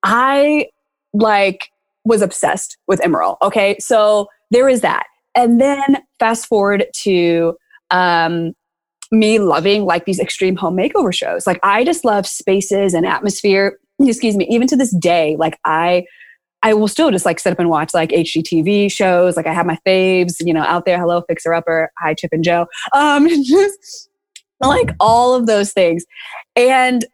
[0.03, 0.65] i
[1.13, 1.69] like
[2.05, 7.55] was obsessed with Emeril okay so there is that and then fast forward to
[7.91, 8.53] um
[9.11, 13.77] me loving like these extreme home makeover shows like i just love spaces and atmosphere
[13.99, 16.03] excuse me even to this day like i
[16.63, 19.35] I will still just like sit up and watch like HGTV shows.
[19.35, 20.99] Like I have my faves, you know, out there.
[20.99, 21.91] Hello, Fixer Upper.
[21.97, 22.67] Hi, Chip and Jo.
[22.93, 24.09] Um, just
[24.59, 26.05] like all of those things.
[26.55, 27.05] And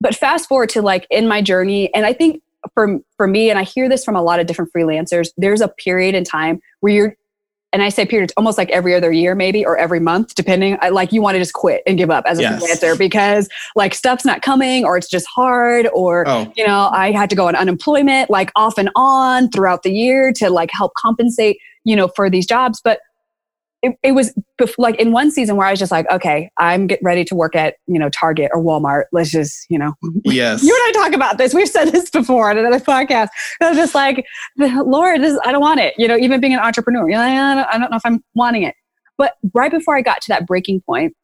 [0.00, 2.40] but fast forward to like in my journey, and I think
[2.74, 5.68] for for me, and I hear this from a lot of different freelancers, there's a
[5.68, 7.16] period in time where you're
[7.72, 10.78] and I say period, it's almost like every other year, maybe, or every month, depending.
[10.80, 12.62] I, like you want to just quit and give up as a Yes.
[12.62, 17.12] freelancer because like stuff's not coming, or it's just hard, or Oh, you know, I
[17.12, 20.94] had to go on unemployment like off and on throughout the year to like help
[20.94, 22.80] compensate, you know, for these jobs.
[22.82, 23.00] But
[23.82, 26.86] it, it was bef- like in one season where I was just like, okay, I'm
[26.86, 29.04] get ready to work at, you know, Target or Walmart.
[29.12, 30.62] Let's just, you know, yes.
[30.62, 31.54] you and I talk about this.
[31.54, 33.28] We've said this before on another podcast.
[33.60, 34.24] I was just like,
[34.58, 35.94] Lord, this, I don't want it.
[35.96, 38.22] You know, even being an entrepreneur, you're like, I don't, I don't know if I'm
[38.34, 38.74] wanting it.
[39.16, 41.14] But right before I got to that breaking point,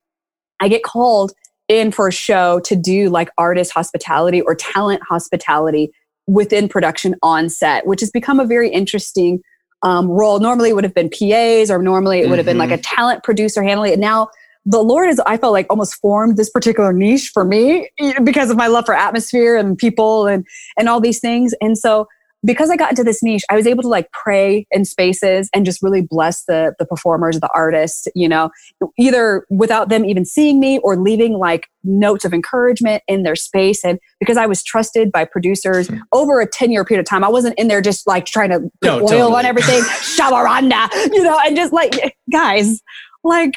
[0.61, 1.33] I get called
[1.69, 5.91] in for a show to do like artist hospitality or talent hospitality
[6.27, 9.41] within production on set, which has become a very interesting
[9.85, 10.41] um, role.
[10.41, 13.23] Normally, it would have been PAs, or normally it would have been like a talent
[13.23, 13.99] producer handling it.
[13.99, 14.31] Now,
[14.67, 17.91] the Lord has, I felt like, almost formed this particular niche for me
[18.25, 20.47] because of my love for atmosphere and people and
[20.79, 21.55] and all these things.
[21.61, 22.09] And so,
[22.45, 25.65] because I got into this niche, I was able to like pray in spaces and
[25.65, 28.51] just really bless the the performers, the artists, you know,
[28.99, 33.85] either without them even seeing me or leaving like notes of encouragement in their space.
[33.85, 35.99] And because I was trusted by producers Hmm.
[36.13, 38.61] over a 10 year period of time, I wasn't in there just like trying to
[38.61, 39.35] put No, oil totally.
[39.37, 39.81] on everything,
[40.19, 42.81] shawaranda, you know, and just like, guys,
[43.25, 43.55] like,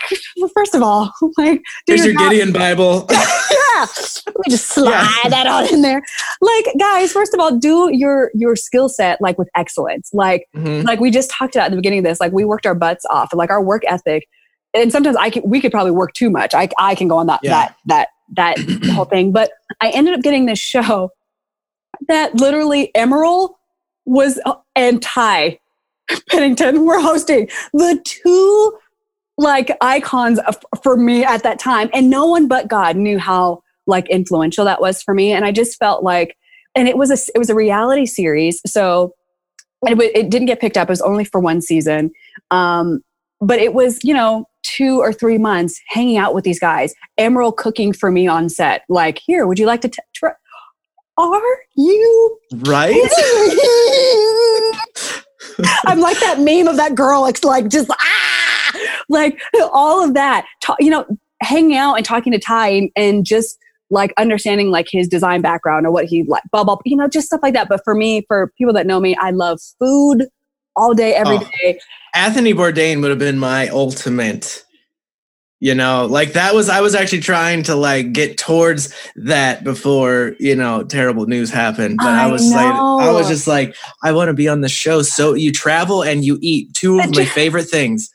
[0.53, 2.31] first of all, like, do Here's your job.
[2.31, 3.05] Gideon Bible.
[3.11, 3.85] yeah,
[4.25, 6.01] let me just slide that on in there.
[6.41, 10.09] Like, guys, first of all, do your your skill set like with excellence.
[10.13, 10.83] Like, Mhm.
[10.85, 13.05] like we just talked about at the beginning of this like we worked our butts
[13.09, 14.27] off like our work ethic
[14.73, 17.27] and sometimes i can we could probably work too much i, I can go on
[17.27, 17.51] that Yeah.
[17.51, 19.51] that that that whole thing but
[19.81, 21.09] i ended up getting this show
[22.07, 23.55] that literally Emeril
[24.05, 25.59] was uh, and ty
[26.29, 28.77] Pennington were hosting the two
[29.37, 30.39] like icons
[30.83, 31.89] for me at that time.
[31.93, 35.31] And no one but God knew how like influential that was for me.
[35.31, 36.35] And I just felt like,
[36.75, 38.61] and it was a, it was a reality series.
[38.65, 39.13] So
[39.83, 40.89] it, it didn't get picked up.
[40.89, 42.11] It was only for one season.
[42.51, 43.01] Um,
[43.39, 46.93] but it was, you know, two or three months hanging out with these guys.
[47.19, 48.83] Emeril cooking for me on set.
[48.89, 50.31] Like, here, would you like to t- try?
[51.17, 51.41] Are
[51.75, 52.93] you right?
[55.87, 58.26] I'm like that meme of that girl, it's like just ah,
[59.09, 59.39] like
[59.73, 60.45] all of that.
[60.79, 61.05] You know,
[61.41, 63.57] hanging out and talking to Ty and, and just
[63.89, 67.27] like understanding like his design background or what he like, blah, blah, you know, just
[67.27, 67.69] stuff like that.
[67.69, 70.27] But for me, for people that know me, I love food
[70.75, 71.79] all day, every oh, day.
[72.13, 74.63] Anthony Bourdain would have been my ultimate
[75.59, 80.35] you know like that was i was actually trying to like get towards that before
[80.39, 82.57] you know terrible news happened but i, I was know.
[82.57, 86.03] like i was just like i want to be on the show so you travel
[86.03, 88.11] and you eat two of my favorite things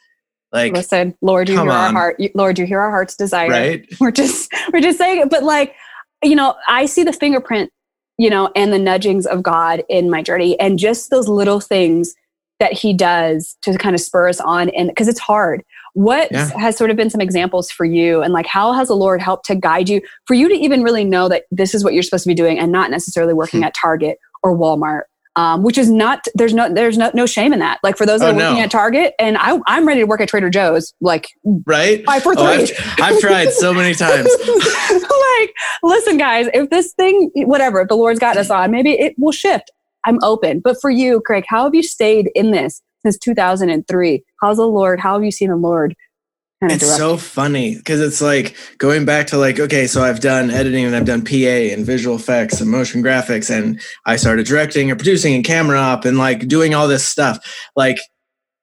[0.52, 1.70] like listen lord you hear on.
[1.70, 5.30] our heart lord you hear our heart's desire right we're just we're just saying it
[5.30, 5.74] but like
[6.22, 7.70] you know i see the fingerprint
[8.18, 12.14] you know and the nudgings of god in my journey and just those little things
[12.60, 16.48] that he does to kind of spur us on and because it's hard what yeah.
[16.58, 19.44] has sort of been some examples for you and like how has the lord helped
[19.46, 22.24] to guide you for you to even really know that this is what you're supposed
[22.24, 23.64] to be doing and not necessarily working hmm.
[23.64, 25.02] at target or walmart
[25.36, 27.78] um, which is not there's no there's no no shame in that.
[27.82, 28.64] Like for those that oh, are working no.
[28.64, 30.92] at Target, and I I'm ready to work at Trader Joe's.
[31.00, 31.28] Like
[31.66, 32.44] right, five for three.
[32.44, 34.28] Oh, I've, I've, tried so many times.
[34.90, 39.32] like, listen, guys, if this thing, whatever, the Lord's gotten us on, maybe it will
[39.32, 39.70] shift.
[40.04, 40.60] I'm open.
[40.60, 44.22] But for you, Craig, how have you stayed in this since 2003?
[44.40, 45.00] How's the Lord?
[45.00, 45.94] How have you seen the Lord?
[46.62, 50.20] Kind of it's so funny because it's like going back to like okay so i've
[50.20, 54.46] done editing and i've done pa and visual effects and motion graphics and i started
[54.46, 57.36] directing and producing and camera op and like doing all this stuff
[57.74, 57.98] like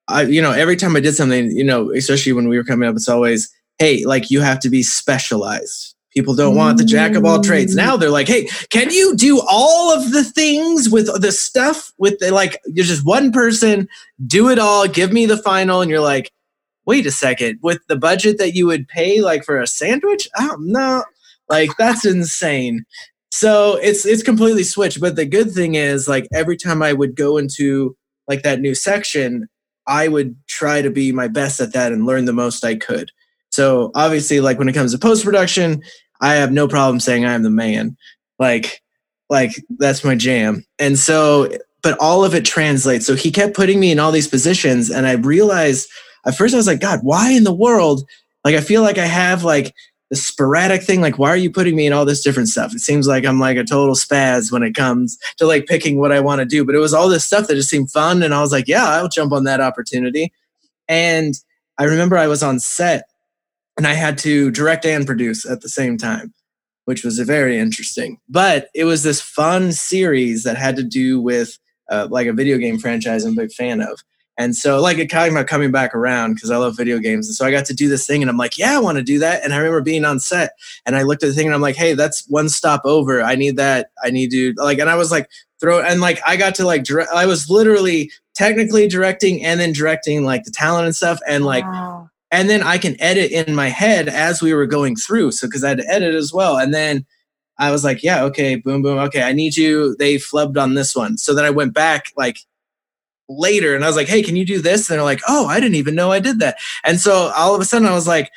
[0.07, 2.87] i you know every time i did something you know especially when we were coming
[2.87, 7.13] up it's always hey like you have to be specialized People don't want the jack
[7.13, 7.75] of all trades.
[7.75, 12.17] Now they're like, hey, can you do all of the things with the stuff with
[12.17, 13.87] the, like, you're just one person,
[14.25, 15.81] do it all, give me the final.
[15.81, 16.31] And you're like,
[16.89, 20.27] wait a second, with the budget that you would pay like for a sandwich?
[20.39, 21.03] Oh, no,
[21.47, 22.83] like that's insane.
[23.31, 24.99] So it's, it's completely switched.
[24.99, 27.95] But the good thing is like every time I would go into
[28.27, 29.47] like that new section,
[29.85, 33.11] I would try to be my best at that and learn the most I could.
[33.51, 35.83] So obviously, like when it comes to post production,
[36.21, 37.97] I have no problem saying I am the man.
[38.39, 38.81] Like,
[39.29, 40.65] like that's my jam.
[40.79, 41.51] And so,
[41.83, 43.05] but all of it translates.
[43.05, 45.87] So he kept putting me in all these positions, and I realized
[46.25, 48.07] at first I was like, God, why in the world?
[48.43, 49.73] Like, I feel like I have like
[50.09, 51.01] the sporadic thing.
[51.01, 52.73] Like, why are you putting me in all this different stuff?
[52.73, 56.11] It seems like I'm like a total spaz when it comes to like picking what
[56.11, 56.65] I want to do.
[56.65, 58.87] But it was all this stuff that just seemed fun, and I was like, yeah,
[58.87, 60.31] I'll jump on that opportunity.
[60.87, 61.35] And
[61.77, 63.05] I remember I was on set
[63.77, 66.33] and I had to direct and produce at the same time,
[66.85, 68.19] which was very interesting.
[68.27, 71.57] But it was this fun series that had to do with
[71.89, 74.01] uh, like a video game franchise I'm a big fan of.
[74.39, 77.27] And so, like, it kind of coming back around because I love video games.
[77.27, 79.03] And so I got to do this thing, and I'm like, yeah, I want to
[79.03, 79.43] do that.
[79.43, 80.53] And I remember being on set,
[80.85, 83.21] and I looked at the thing, and I'm like, hey, that's one stop over.
[83.21, 83.91] I need that.
[84.03, 86.85] I need to, like, and I was like, throw, and like, I got to, like,
[86.85, 91.19] direct, I was literally technically directing and then directing, like, the talent and stuff.
[91.27, 94.95] And, like, wow and then I can edit in my head as we were going
[94.95, 95.31] through.
[95.31, 97.05] So because I had to edit as well, and then
[97.57, 99.95] I was like, yeah, okay, boom, boom, okay, I need you.
[99.97, 102.39] They flubbed on this one, so then I went back like
[103.29, 104.89] later, and I was like, hey, can you do this?
[104.89, 106.57] And they're like, oh, I didn't even know I did that.
[106.83, 108.29] And so all of a sudden, I was like.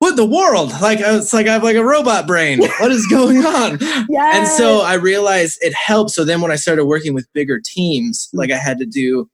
[0.00, 0.70] What the world?
[0.80, 2.60] Like it's like I have like a robot brain.
[2.60, 3.78] What is going on?
[3.80, 4.08] yes.
[4.36, 6.12] And so I realized it helped.
[6.12, 8.38] So then when I started working with bigger teams, mm.
[8.38, 9.28] like I had to do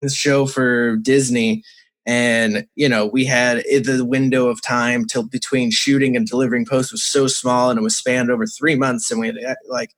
[0.00, 1.64] this show for Disney,
[2.04, 6.92] and you know we had the window of time till between shooting and delivering post
[6.92, 9.94] was so small and it was spanned over three months and we had like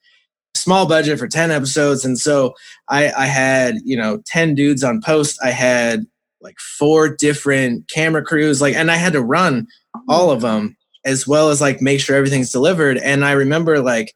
[0.65, 2.55] small budget for 10 episodes and so
[2.89, 5.39] i i had you know 10 dudes on post.
[5.45, 6.07] I had
[6.41, 9.67] like four different camera crews like and i had to run
[10.09, 12.97] all of them as well as like make sure everything's delivered.
[12.97, 14.15] And i remember like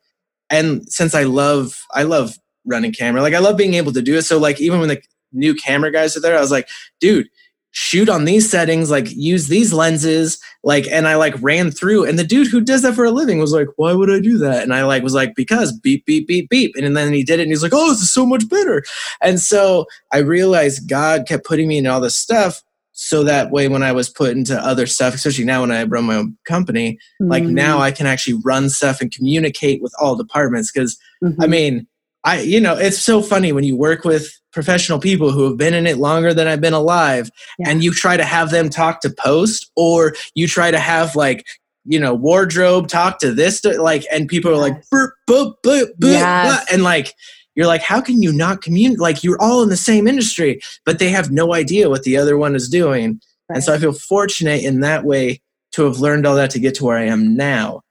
[0.48, 4.16] and since i love i love running camera like i love being able to do
[4.16, 4.22] it.
[4.22, 6.66] So like even when the new camera guys are there i was like
[7.00, 7.28] dude
[7.70, 12.04] shoot on these settings, like use these lenses, like, and I like ran through.
[12.04, 14.38] And the dude who does that for a living was like, why would I do
[14.38, 14.62] that?
[14.62, 16.74] And I like was like, because beep, beep, beep, beep.
[16.76, 18.82] And then he did it and he's like, oh, this is so much better.
[19.20, 22.62] And so I realized God kept putting me in all this stuff.
[22.92, 26.06] So that way, when I was put into other stuff, especially now when I run
[26.06, 27.30] my own company, mm-hmm.
[27.30, 30.72] like now I can actually run stuff and communicate with all departments.
[30.72, 31.40] because mm-hmm.
[31.40, 31.86] I mean,
[32.24, 34.28] I, you know, it's so funny when you work with
[34.58, 37.30] professional people who have been in it longer than I've been alive
[37.60, 37.68] yeah.
[37.68, 41.46] and you try to have them talk to post or you try to have like,
[41.84, 46.66] you know, wardrobe talk to this, like, and people are like, burp, burp, burp, yes.
[46.72, 47.14] and like,
[47.54, 48.98] you're like, how can you not communicate?
[48.98, 52.36] Like, you're all in the same industry, but they have no idea what the other
[52.36, 53.20] one is doing.
[53.48, 53.54] Right.
[53.54, 55.40] And so I feel fortunate in that way
[55.72, 57.82] to have learned all that to get to where I am now.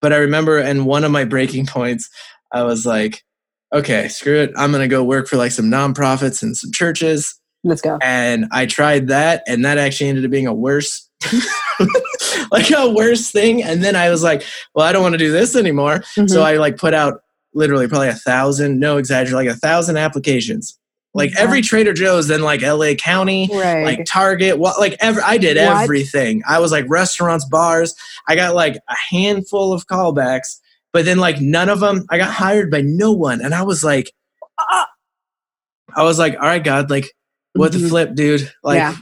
[0.00, 2.08] But I remember, and one of my breaking points,
[2.52, 3.22] I was like,
[3.72, 4.52] okay, screw it.
[4.56, 7.34] I'm going to go work for like some nonprofits and some churches.
[7.62, 7.98] Let's go.
[8.02, 11.08] And I tried that, and that actually ended up being a worse,
[12.50, 13.62] like a worse thing.
[13.62, 14.44] And then I was like,
[14.74, 15.98] well, I don't want to do this anymore.
[16.16, 16.28] Mm-hmm.
[16.28, 20.78] So I like put out literally probably a thousand, no exaggerate, like a thousand applications.
[21.12, 21.40] Like yeah.
[21.40, 23.84] every Trader Joe's, then like LA County, right.
[23.84, 25.82] like Target, what like ever I did what?
[25.82, 26.42] everything.
[26.48, 27.96] I was like restaurants, bars.
[28.28, 30.59] I got like a handful of callbacks
[30.92, 33.40] but then like none of them, I got hired by no one.
[33.40, 34.12] And I was like,
[34.58, 34.88] ah.
[35.94, 37.10] I was like, all right, God, like
[37.54, 37.82] what mm-hmm.
[37.82, 38.52] the flip, dude?
[38.62, 38.96] Like yeah.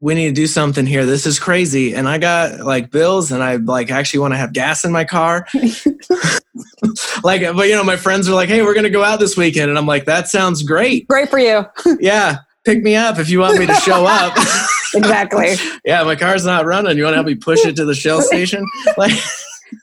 [0.00, 1.04] we need to do something here.
[1.04, 1.94] This is crazy.
[1.94, 5.04] And I got like bills and I like actually want to have gas in my
[5.04, 5.46] car.
[7.22, 9.36] like, but you know, my friends are like, hey, we're going to go out this
[9.36, 9.70] weekend.
[9.70, 11.08] And I'm like, that sounds great.
[11.08, 11.64] Great for you.
[12.00, 12.38] yeah.
[12.64, 14.36] Pick me up if you want me to show up.
[14.94, 15.54] exactly.
[15.84, 16.02] yeah.
[16.04, 16.96] My car's not running.
[16.96, 18.66] You want to help me push it to the Shell station?
[18.98, 19.18] Like,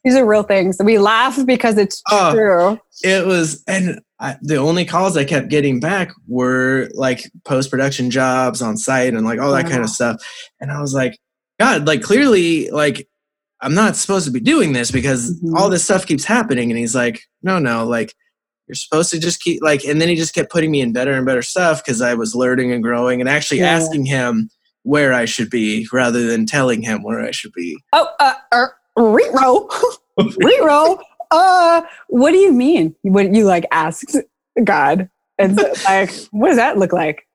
[0.04, 0.78] these are real things.
[0.84, 2.80] We laugh because it's oh, true.
[3.04, 8.10] It was, and I, the only calls I kept getting back were like post production
[8.10, 9.72] jobs on site and like all that wow.
[9.72, 10.22] kind of stuff.
[10.60, 11.20] And I was like,
[11.60, 13.08] God, like clearly, like
[13.62, 15.56] I'm not supposed to be doing this because mm-hmm.
[15.56, 16.72] all this stuff keeps happening.
[16.72, 18.14] And he's like, no, no, like
[18.68, 21.14] you're supposed to just keep like, and then he just kept putting me in better
[21.14, 23.72] and better stuff because I was learning and growing and actually yeah.
[23.72, 24.50] asking him
[24.84, 27.78] where I should be rather than telling him where I should be.
[27.92, 29.70] Oh, uh, er, Rero,
[30.38, 31.00] Rero.
[31.30, 32.96] Uh, what do you mean?
[33.04, 34.18] When you like asked
[34.64, 37.28] God, and like, what does that look like?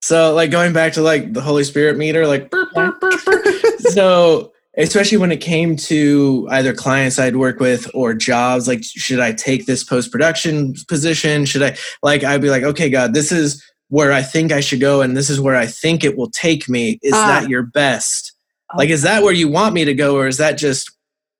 [0.00, 3.20] So, like going back to like the Holy Spirit meter, like, burp, burp, burp,
[3.78, 9.20] so especially when it came to either clients I'd work with or jobs, like, should
[9.20, 11.44] I take this post production position?
[11.44, 12.24] Should I like?
[12.24, 15.28] I'd be like, okay, God, this is where I think I should go, and this
[15.28, 16.98] is where I think it will take me.
[17.02, 18.32] Is uh, that your best?
[18.74, 20.90] Like, is that where you want me to go, or is that just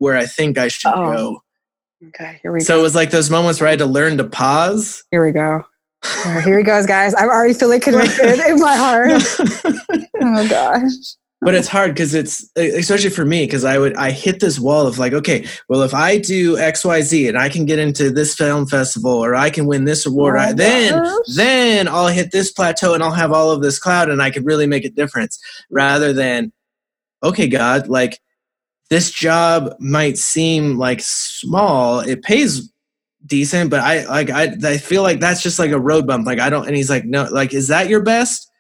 [0.03, 1.13] where I think I should oh.
[1.13, 1.43] go.
[2.09, 2.75] Okay, here we so go.
[2.75, 5.05] So it was like those moments where I had to learn to pause.
[5.13, 5.65] Here we go.
[6.45, 7.15] here he goes, guys.
[7.15, 9.23] I'm already feeling convicted in my heart.
[10.21, 10.93] oh gosh.
[11.45, 14.87] But it's hard because it's especially for me because I would I hit this wall
[14.87, 18.11] of like okay well if I do X Y Z and I can get into
[18.11, 22.31] this film festival or I can win this award oh I, then then I'll hit
[22.31, 24.91] this plateau and I'll have all of this cloud and I could really make a
[24.91, 26.53] difference rather than
[27.25, 28.21] okay God like
[28.93, 32.01] this job might seem like small.
[32.01, 32.71] It pays
[33.25, 36.27] decent, but I like I I feel like that's just like a road bump.
[36.27, 38.51] Like I don't and he's like, no, like, is that your best?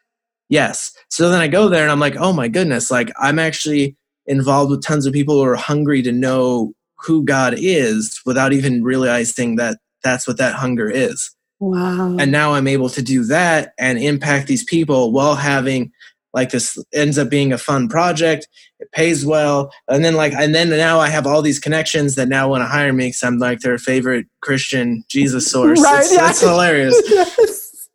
[0.48, 0.94] Yes.
[1.10, 4.70] So then I go there and I'm like, oh my goodness, like I'm actually involved
[4.70, 9.56] with tons of people who are hungry to know who God is without even realizing
[9.56, 11.30] that that's what that hunger is.
[11.60, 12.16] Wow.
[12.18, 15.92] And now I'm able to do that and impact these people while having
[16.34, 20.54] like this ends up being a fun project it pays well and then like and
[20.54, 23.38] then now i have all these connections that now want to hire me because i'm
[23.38, 26.30] like their favorite christian jesus source right, it's, yeah.
[26.30, 27.88] it's hilarious yes.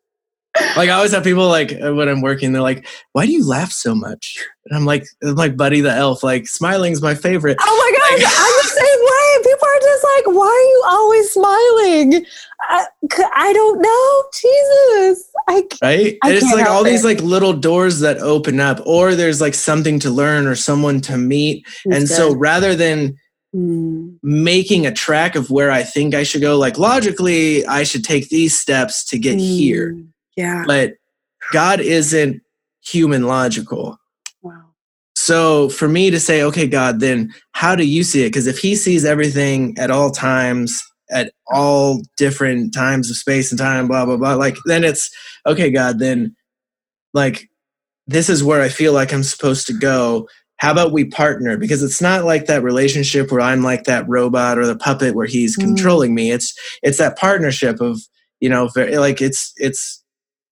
[0.75, 3.45] like i always have people like uh, when i'm working they're like why do you
[3.45, 7.57] laugh so much and i'm like i'm like buddy the elf like smiling's my favorite
[7.59, 9.16] oh my god like, i'm the same way people are just
[10.18, 12.26] like why are you always smiling
[12.61, 12.86] I,
[13.36, 16.89] I don't know jesus I, right I it's like all it.
[16.89, 21.01] these like little doors that open up or there's like something to learn or someone
[21.01, 22.15] to meet That's and good.
[22.15, 23.18] so rather than
[23.55, 24.18] mm.
[24.24, 28.30] making a track of where i think i should go like logically i should take
[28.30, 29.41] these steps to get mm.
[29.41, 29.97] here
[30.36, 30.93] yeah but
[31.51, 32.41] god isn't
[32.84, 33.99] human logical
[35.28, 38.30] so for me to say, okay, God, then how do you see it?
[38.30, 43.59] Because if he sees everything at all times, at all different times of space and
[43.59, 45.11] time, blah, blah, blah, like then it's,
[45.45, 46.34] okay, God, then
[47.13, 47.49] like
[48.07, 50.30] this is where I feel like I'm supposed to go.
[50.59, 51.57] How about we partner?
[51.57, 55.28] Because it's not like that relationship where I'm like that robot or the puppet where
[55.28, 55.65] he's mm.
[55.65, 56.32] controlling me.
[56.32, 57.99] It's it's that partnership of,
[58.39, 60.01] you know, like it's it's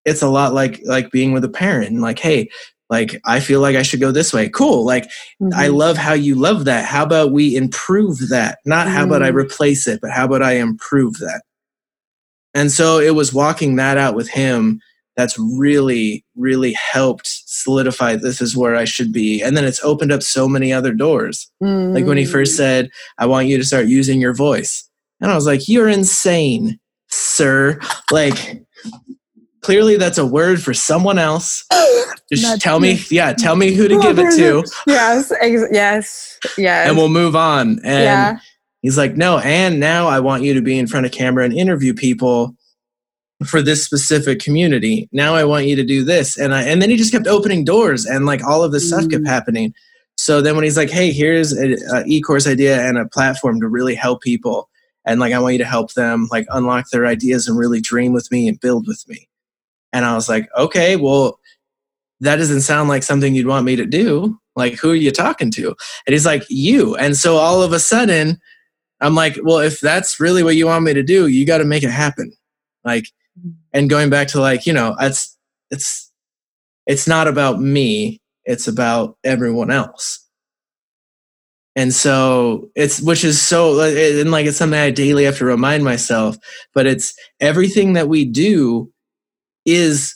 [0.03, 2.49] it's a lot like like being with a parent like hey
[2.89, 5.05] like i feel like i should go this way cool like
[5.41, 5.49] mm-hmm.
[5.55, 9.31] i love how you love that how about we improve that not how about i
[9.31, 9.36] mm.
[9.36, 11.43] replace it but how about i improve that
[12.53, 14.79] and so it was walking that out with him
[15.17, 20.11] that's really really helped solidify this is where i should be and then it's opened
[20.11, 21.93] up so many other doors mm-hmm.
[21.93, 22.57] like when he first mm.
[22.57, 24.89] said i want you to start using your voice
[25.21, 26.79] and i was like you're insane
[27.15, 27.79] sir.
[28.11, 28.63] Like,
[29.66, 31.66] clearly that's a word for someone else.
[32.32, 34.63] Just tell me, yeah, tell me who to give it to.
[34.88, 36.88] Yes, ex- yes, yes.
[36.88, 37.80] And we'll move on.
[37.84, 38.39] And yeah.
[38.82, 41.53] he's like, no, and now I want you to be in front of camera and
[41.53, 42.55] interview people
[43.45, 45.09] for this specific community.
[45.11, 46.38] Now I want you to do this.
[46.38, 48.88] And I and then he just kept opening doors and like all of this mm.
[48.89, 49.28] stuff kept mm.
[49.28, 49.74] happening.
[50.18, 53.95] So then when he's like, hey, here's an e-course idea and a platform to really
[53.95, 54.70] help people.
[55.05, 58.13] And like I want you to help them like unlock their ideas and really dream
[58.13, 59.28] with me and build with me.
[59.96, 61.39] And I was like, okay, well,
[62.20, 64.38] that doesn't sound like something you'd want me to do.
[64.56, 65.70] Like, who are you talking to?
[66.06, 66.96] And he's like, you.
[66.98, 68.39] And so all of a sudden,
[69.00, 71.66] I'm like, well, if that's really what you want me to do, you got to
[71.66, 72.34] make it happen.
[72.84, 73.06] Like,
[73.39, 73.52] mm-hmm.
[73.74, 75.38] and going back to like you know it's
[75.72, 76.12] it's
[76.86, 80.26] it's not about me it's about everyone else
[81.76, 85.84] and so it's which is so and like it's something i daily have to remind
[85.84, 86.38] myself
[86.74, 88.91] but it's everything that we do
[89.66, 90.16] is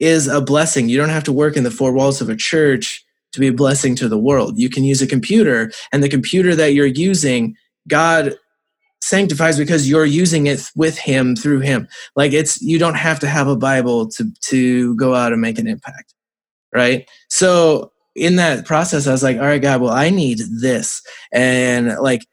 [0.00, 0.88] is a blessing.
[0.88, 3.52] You don't have to work in the four walls of a church to be a
[3.52, 4.58] blessing to the world.
[4.58, 7.56] You can use a computer and the computer that you're using
[7.88, 8.34] god
[9.00, 11.88] sanctifies because you're using it with him through him.
[12.16, 15.58] Like it's you don't have to have a bible to to go out and make
[15.58, 16.14] an impact
[16.74, 17.08] right?
[17.28, 21.02] So in that process i was like all right god well i need this.
[21.32, 22.26] And like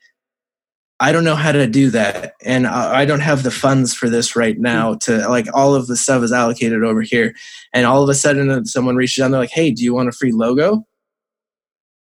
[0.99, 4.35] i don't know how to do that and i don't have the funds for this
[4.35, 7.35] right now to like all of the stuff is allocated over here
[7.73, 9.93] and all of a sudden uh, someone reaches out and they're like hey do you
[9.93, 10.85] want a free logo?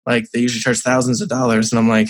[0.06, 2.10] Like they usually charge thousands of dollars and i'm like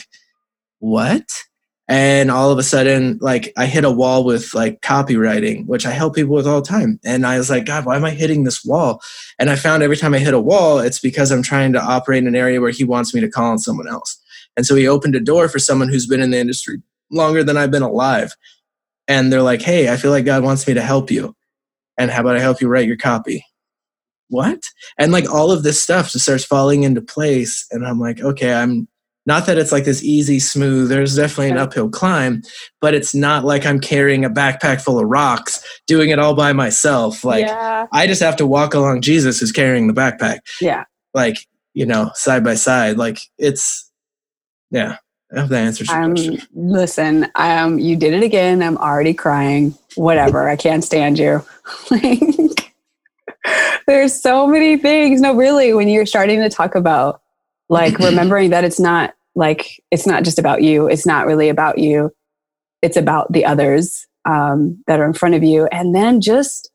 [0.79, 1.43] what?
[1.87, 5.91] And all of a sudden like i hit a wall with like copywriting which i
[5.91, 8.43] help people with all the time and i was like god why am i hitting
[8.43, 9.01] this wall?
[9.37, 12.19] And i found every time i hit a wall it's because i'm trying to operate
[12.19, 14.17] in an area where he wants me to call on someone else
[14.57, 16.81] and so he opened a door for someone who's been in the industry
[17.11, 18.35] longer than i've been alive
[19.07, 21.35] and they're like hey i feel like god wants me to help you
[21.97, 23.45] and how about i help you write your copy
[24.29, 28.21] what and like all of this stuff just starts falling into place and i'm like
[28.21, 28.87] okay i'm
[29.25, 32.41] not that it's like this easy, smooth, there's definitely an uphill climb,
[32.79, 36.53] but it's not like I'm carrying a backpack full of rocks, doing it all by
[36.53, 37.23] myself.
[37.23, 37.85] Like, yeah.
[37.91, 40.39] I just have to walk along Jesus who's carrying the backpack.
[40.59, 40.85] Yeah.
[41.13, 41.37] Like,
[41.73, 42.97] you know, side by side.
[42.97, 43.90] Like, it's,
[44.71, 44.97] yeah.
[45.33, 46.41] I hope that answers your um, question.
[46.53, 48.61] Listen, um, you did it again.
[48.61, 49.75] I'm already crying.
[49.95, 50.49] Whatever.
[50.49, 51.45] I can't stand you.
[51.91, 52.73] like,
[53.87, 55.21] there's so many things.
[55.21, 57.21] No, really, when you're starting to talk about
[57.71, 61.79] like remembering that it's not like it's not just about you it's not really about
[61.79, 62.11] you
[62.83, 66.69] it's about the others um, that are in front of you and then just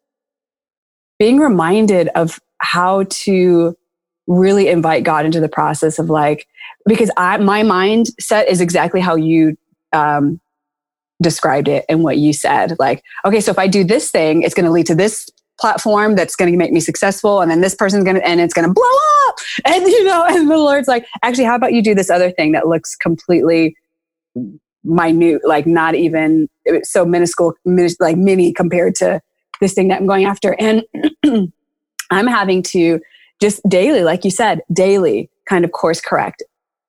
[1.19, 3.77] being reminded of how to
[4.27, 6.49] really invite god into the process of like
[6.87, 9.57] because i my mindset is exactly how you
[9.93, 10.41] um,
[11.23, 12.77] described it and what you said.
[12.79, 16.15] Like okay so if i do this thing it's going to lead to this platform
[16.15, 18.67] that's going to make me successful and then this person's going to and it's going
[18.67, 18.85] to blow
[19.29, 19.37] up.
[19.65, 22.53] And you know and the lord's like actually how about you do this other thing
[22.53, 23.77] that looks completely
[24.85, 26.49] minute like not even
[26.83, 27.55] so minuscule
[28.01, 29.21] like mini compared to
[29.61, 30.55] this thing that i'm going after.
[30.59, 30.85] And
[32.11, 33.01] i'm having to
[33.41, 36.43] just daily like you said daily kind of course correct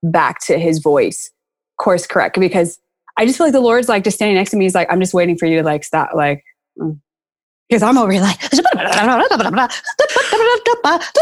[0.03, 1.31] back to his voice
[1.77, 2.79] course correct because
[3.17, 4.99] i just feel like the lord's like just standing next to me he's like i'm
[4.99, 6.43] just waiting for you to like stop like
[6.79, 6.97] mm
[7.69, 8.63] because I'm over here like, like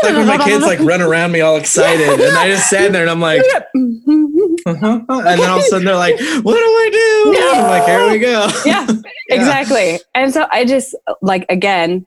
[0.03, 3.09] when my kids like run around me all excited, and I just stand there and
[3.09, 3.41] I'm like,
[4.65, 5.01] uh-huh.
[5.09, 7.61] and then all of a sudden they're like, "What do I do?" Yeah.
[7.61, 8.87] I'm like, "Here we go." yeah,
[9.29, 9.99] exactly.
[10.13, 12.05] And so I just like again,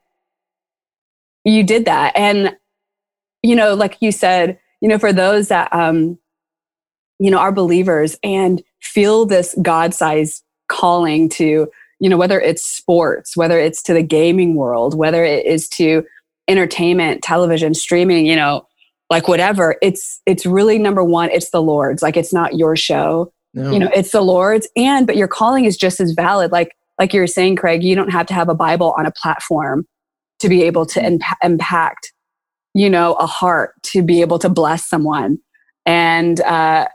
[1.44, 2.56] you did that, and
[3.42, 6.16] you know, like you said, you know, for those that um,
[7.18, 11.68] you know, are believers and feel this God-sized calling to
[12.00, 16.04] you know, whether it's sports, whether it's to the gaming world, whether it is to
[16.46, 18.66] entertainment, television, streaming, you know,
[19.10, 22.02] like whatever, it's it's really number one, it's the Lord's.
[22.02, 23.32] Like it's not your show.
[23.54, 23.70] No.
[23.70, 24.68] You know, it's the Lord's.
[24.76, 26.52] And but your calling is just as valid.
[26.52, 29.12] Like like you were saying, Craig, you don't have to have a Bible on a
[29.12, 29.86] platform
[30.40, 32.12] to be able to imp- impact,
[32.74, 35.38] you know, a heart, to be able to bless someone.
[35.86, 36.88] And uh,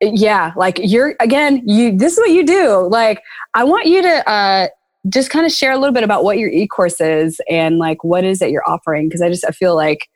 [0.00, 3.22] yeah like you're again you this is what you do like
[3.54, 4.68] i want you to uh
[5.08, 8.24] just kind of share a little bit about what your e-course is and like what
[8.24, 10.08] is it you're offering because i just i feel like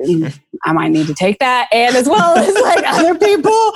[0.00, 3.72] mm, i might need to take that and as well as like other people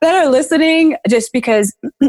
[0.00, 1.74] that are listening just because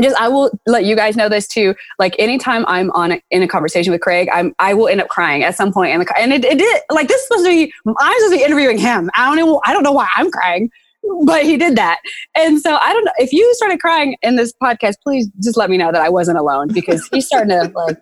[0.00, 1.74] just I will let you guys know this too.
[1.98, 5.08] Like anytime I'm on a, in a conversation with Craig, I'm I will end up
[5.08, 5.90] crying at some point.
[5.90, 8.38] And, the, and it, it did like this is supposed to be I'm supposed to
[8.38, 9.10] be interviewing him.
[9.16, 10.70] I don't know I don't know why I'm crying
[11.24, 11.98] but he did that.
[12.36, 15.70] And so I don't know if you started crying in this podcast, please just let
[15.70, 17.96] me know that I wasn't alone because he's starting to like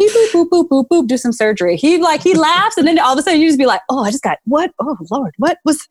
[0.00, 1.76] boop, boop, boop, boop, boop, do some surgery.
[1.76, 4.04] He like, he laughs and then all of a sudden you just be like, oh,
[4.04, 4.72] I just got what?
[4.80, 5.86] Oh Lord, what was,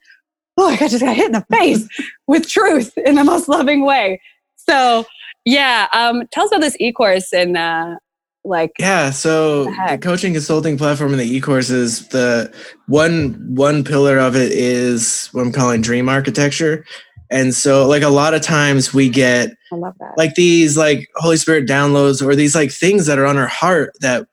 [0.56, 1.86] oh, I just got hit in the face
[2.26, 4.20] with truth in the most loving way.
[4.56, 5.06] So
[5.44, 7.96] yeah, um, tell us about this e-course and uh,
[8.44, 12.52] like yeah so the, the, coaching consulting platform and the e-courses the
[12.86, 16.84] one one pillar of it is what i'm calling dream architecture
[17.30, 20.14] and so like a lot of times we get I love that.
[20.16, 23.92] like these like holy spirit downloads or these like things that are on our heart
[24.00, 24.26] that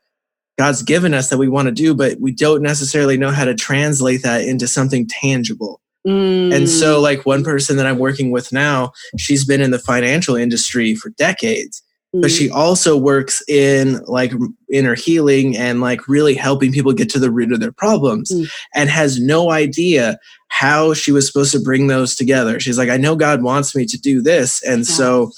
[0.57, 3.53] god's given us that we want to do but we don't necessarily know how to
[3.53, 6.53] translate that into something tangible mm.
[6.53, 10.35] and so like one person that i'm working with now she's been in the financial
[10.35, 11.83] industry for decades
[12.13, 12.21] mm-hmm.
[12.21, 12.53] but she mm.
[12.53, 14.31] also works in like
[14.71, 18.45] inner healing and like really helping people get to the root of their problems mm-hmm.
[18.75, 20.17] and has no idea
[20.49, 22.59] how she was supposed to bring those together.
[22.59, 24.63] She's like, I know God wants me to do this.
[24.63, 24.95] And yeah.
[24.95, 25.31] so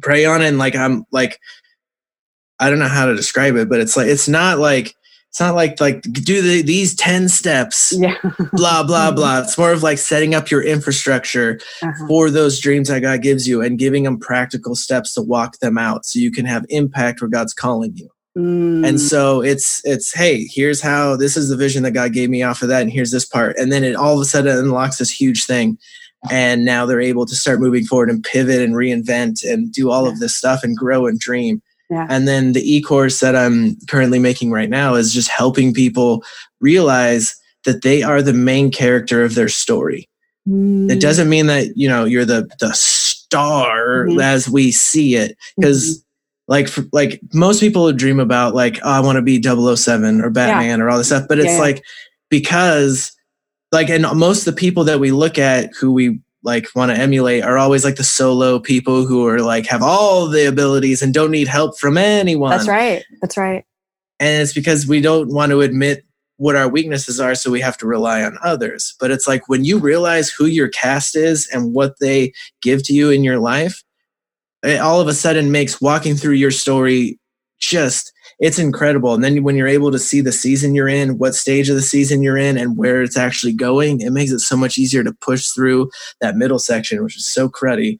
[0.00, 0.48] pray on it.
[0.48, 1.40] And like, I'm like,
[2.60, 4.94] I don't know how to describe it, but it's like, it's not like,
[5.32, 8.16] it's not like like do the, these 10 steps yeah.
[8.52, 12.06] blah blah blah it's more of like setting up your infrastructure uh-huh.
[12.06, 15.78] for those dreams that god gives you and giving them practical steps to walk them
[15.78, 18.86] out so you can have impact where god's calling you mm.
[18.86, 22.42] and so it's it's hey here's how this is the vision that god gave me
[22.42, 24.98] off of that and here's this part and then it all of a sudden unlocks
[24.98, 25.78] this huge thing
[26.30, 30.04] and now they're able to start moving forward and pivot and reinvent and do all
[30.04, 30.12] yeah.
[30.12, 31.62] of this stuff and grow and dream
[31.92, 32.06] yeah.
[32.08, 36.24] And then the e-course that I'm currently making right now is just helping people
[36.58, 37.36] realize
[37.66, 40.08] that they are the main character of their story.
[40.48, 40.90] Mm.
[40.90, 44.22] It doesn't mean that, you know, you're the the star mm.
[44.22, 46.52] as we see it because mm-hmm.
[46.52, 50.30] like for, like most people dream about like oh, I want to be 007 or
[50.30, 50.84] Batman yeah.
[50.84, 51.84] or all this stuff, but it's yeah, like
[52.30, 53.12] because
[53.70, 56.98] like and most of the people that we look at who we like want to
[56.98, 61.14] emulate are always like the solo people who are like have all the abilities and
[61.14, 62.50] don't need help from anyone.
[62.50, 63.04] That's right.
[63.20, 63.64] That's right.
[64.18, 66.04] And it's because we don't want to admit
[66.36, 68.94] what our weaknesses are, so we have to rely on others.
[68.98, 72.32] But it's like when you realize who your cast is and what they
[72.62, 73.82] give to you in your life,
[74.64, 77.18] it all of a sudden makes walking through your story
[77.60, 78.11] just
[78.42, 79.14] it's incredible.
[79.14, 81.80] And then when you're able to see the season you're in, what stage of the
[81.80, 85.12] season you're in, and where it's actually going, it makes it so much easier to
[85.12, 85.90] push through
[86.20, 87.98] that middle section, which is so cruddy.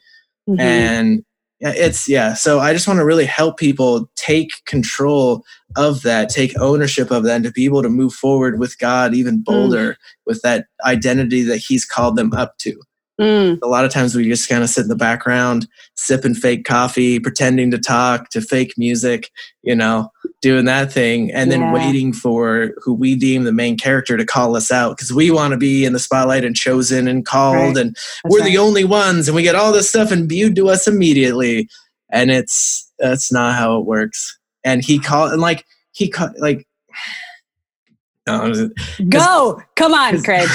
[0.48, 0.60] Mm-hmm.
[0.60, 1.24] And
[1.60, 2.34] it's yeah.
[2.34, 5.44] So I just want to really help people take control
[5.76, 9.14] of that, take ownership of that, and to be able to move forward with God
[9.14, 9.44] even mm.
[9.44, 9.96] bolder mm.
[10.26, 12.74] with that identity that He's called them up to.
[13.20, 13.58] Mm.
[13.62, 17.20] A lot of times we just kind of sit in the background, sipping fake coffee,
[17.20, 19.30] pretending to talk to fake music,
[19.62, 20.10] you know,
[20.42, 21.58] doing that thing, and yeah.
[21.58, 25.30] then waiting for who we deem the main character to call us out because we
[25.30, 27.76] want to be in the spotlight and chosen and called, right.
[27.78, 28.50] and That's we're right.
[28.50, 31.68] the only ones, and we get all this stuff imbued to us immediately.
[32.10, 34.38] And it's that's not how it works.
[34.64, 36.66] And he called, and like he called, like.
[38.24, 38.70] No,
[39.08, 39.60] go!
[39.74, 40.48] Come on, Craig.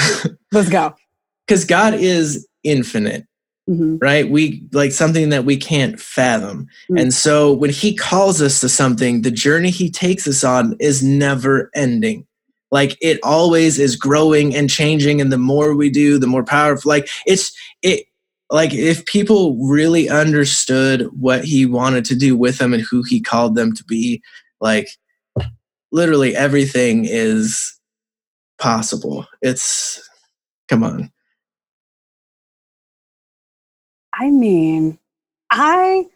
[0.52, 0.94] Let's go.
[1.46, 3.27] Because God is infinite.
[3.68, 3.98] Mm-hmm.
[3.98, 4.30] Right?
[4.30, 6.68] We like something that we can't fathom.
[6.84, 6.96] Mm-hmm.
[6.96, 11.02] And so when he calls us to something, the journey he takes us on is
[11.02, 12.26] never ending.
[12.70, 15.20] Like it always is growing and changing.
[15.20, 16.88] And the more we do, the more powerful.
[16.88, 17.52] Like it's,
[17.82, 18.06] it,
[18.50, 23.20] like if people really understood what he wanted to do with them and who he
[23.20, 24.22] called them to be,
[24.60, 24.88] like
[25.92, 27.78] literally everything is
[28.58, 29.26] possible.
[29.42, 30.06] It's,
[30.68, 31.10] come on.
[34.18, 34.98] I mean,
[35.50, 36.06] I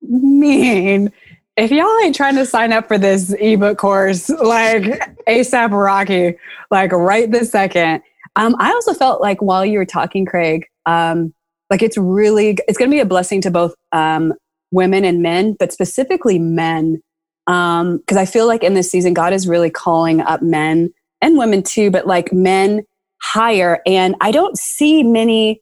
[0.00, 1.12] mean,
[1.56, 4.84] if y'all ain't trying to sign up for this ebook course, like
[5.28, 6.36] ASAP Rocky,
[6.70, 8.02] like right this second.
[8.36, 11.32] Um, I also felt like while you were talking, Craig, um,
[11.70, 14.34] like it's really it's going to be a blessing to both um,
[14.72, 17.00] women and men, but specifically men,
[17.46, 21.38] because um, I feel like in this season, God is really calling up men and
[21.38, 22.84] women too, but like men
[23.22, 23.80] higher.
[23.86, 25.60] And I don't see many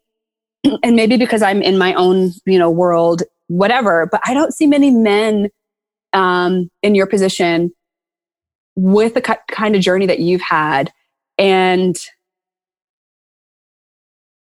[0.83, 4.67] and maybe because I'm in my own, you know, world, whatever, but I don't see
[4.67, 5.51] many men
[6.13, 7.73] um, in your position
[8.75, 10.93] with the kind of journey that you've had
[11.39, 11.97] and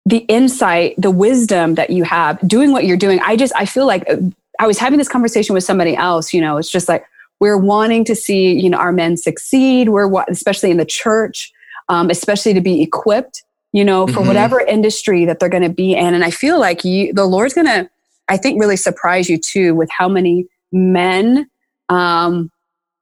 [0.04, 3.20] the insight, the wisdom that you have doing what you're doing.
[3.20, 4.16] I just, I feel like uh,
[4.58, 7.04] I was having this conversation with somebody else, you know, it's just like,
[7.40, 9.90] we're wanting to see, you know, our men succeed.
[9.90, 11.52] We're, especially in the church,
[11.88, 13.44] um, especially to be equipped
[13.76, 14.28] you know, for mm-hmm.
[14.28, 16.14] whatever industry that they're going to be in.
[16.14, 17.86] And I feel like you, the Lord's going to,
[18.26, 21.46] I think, really surprise you too with how many men,
[21.90, 22.50] um,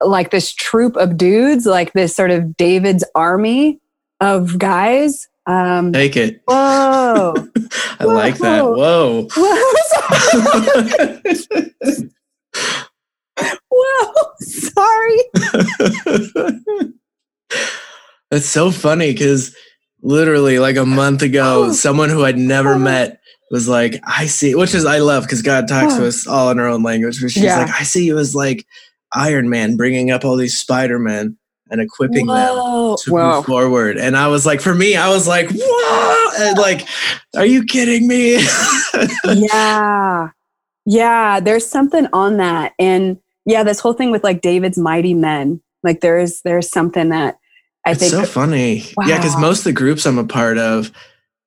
[0.00, 3.78] like this troop of dudes, like this sort of David's army
[4.20, 6.42] of guys Um, Take it.
[6.46, 7.34] Whoa.
[8.00, 8.64] I like that.
[8.64, 9.28] Whoa.
[9.36, 9.68] Whoa.
[14.40, 15.20] Sorry.
[18.32, 19.54] That's so funny because
[20.04, 21.72] literally like a month ago, oh.
[21.72, 22.78] someone who I'd never oh.
[22.78, 26.50] met was like, I see, which is I love because God talks to us all
[26.50, 27.20] in our own language.
[27.20, 27.58] But she's Yeah.
[27.58, 28.66] like, I see you as like
[29.14, 31.36] Iron Man bringing up all these Spider Men
[31.70, 32.36] and equipping them
[32.98, 33.36] to Whoa.
[33.36, 33.96] move forward.
[33.96, 36.86] And I was like, for me, I was like, whoa, and like,
[37.34, 38.44] are you kidding me?
[39.24, 40.30] yeah.
[40.84, 41.40] Yeah.
[41.40, 42.74] There's something on that.
[42.78, 47.38] And yeah, this whole thing with like David's mighty men, like there's, there's something that
[47.86, 48.84] I it's think, so funny.
[49.06, 50.90] Yeah, because most of the groups I'm a part of,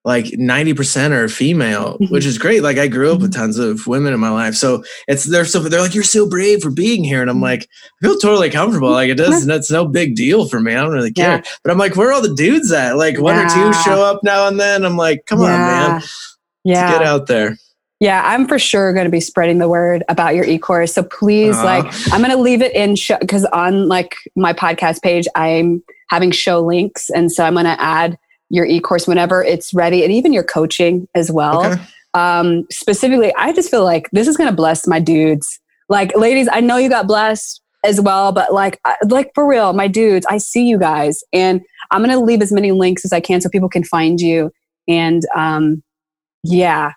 [0.05, 2.11] like 90% are female, Mhm.
[2.11, 2.63] which is great.
[2.63, 3.38] Like I grew up with Mhm.
[3.38, 4.55] tons of women in my life.
[4.55, 7.21] So it's they're so they're like, You're so brave for being here.
[7.21, 7.41] And I'm Mhm.
[7.41, 7.67] like,
[8.01, 8.91] I feel totally comfortable.
[8.91, 10.73] Like it doesn't it's no big deal for me.
[10.75, 11.38] I don't really care.
[11.43, 11.51] Yeah.
[11.63, 12.95] But I'm like, where are all the dudes at?
[12.97, 14.85] Like one or two show up now and then.
[14.85, 15.91] I'm like, come on, man.
[15.95, 16.29] Let's
[16.63, 16.89] Yeah.
[16.91, 17.57] get out there.
[17.99, 20.93] Yeah, I'm for sure going to be spreading the word about your e-course.
[20.93, 21.63] So please, Aw.
[21.63, 25.81] like, I'm going to leave it in show because on like my podcast page, I'm
[26.10, 28.18] having show links, and so I'm going to add
[28.49, 31.66] your e-course whenever it's ready, and even your coaching as well.
[31.66, 31.82] Okay.
[32.14, 35.60] Um, specifically, I just feel like this is going to bless my dudes.
[35.89, 38.80] Like, ladies, I know you got blessed as well, but like,
[39.10, 42.51] like for real, my dudes, I see you guys, and I'm going to leave as
[42.51, 44.51] many links as I can so people can find you.
[44.88, 45.84] And um,
[46.43, 46.93] yeah,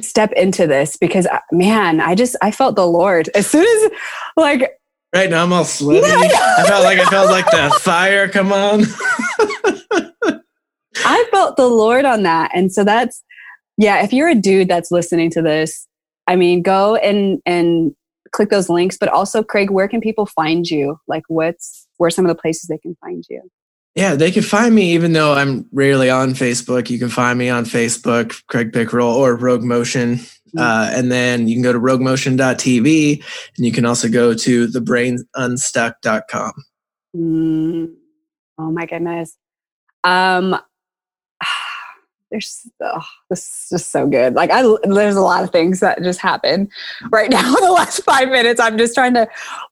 [0.00, 3.90] step into this because uh, man, I just I felt the Lord as soon as
[4.36, 4.78] like
[5.14, 6.06] Right now I'm all sweaty.
[6.06, 8.84] I felt like I felt like the fire come on.
[11.04, 12.50] I felt the Lord on that.
[12.54, 13.22] And so that's
[13.76, 15.86] yeah, if you're a dude that's listening to this,
[16.26, 17.94] I mean, go and and
[18.32, 20.98] click those links, but also Craig, where can people find you?
[21.06, 23.42] Like what's where some of the places they can find you?
[23.94, 26.88] Yeah, they can find me even though I'm rarely on Facebook.
[26.88, 30.20] You can find me on Facebook, Craig Pickerel or Rogue Motion.
[30.58, 33.24] Uh, and then you can go to roguemotion.tv
[33.56, 36.52] and you can also go to thebrainunstuck.com.
[37.16, 37.94] Mm,
[38.58, 39.36] oh my goodness.
[40.04, 40.56] Um
[42.30, 44.34] there's oh, this is just so good.
[44.34, 46.70] Like I there's a lot of things that just happened
[47.10, 48.60] right now in the last 5 minutes.
[48.60, 49.28] I'm just trying to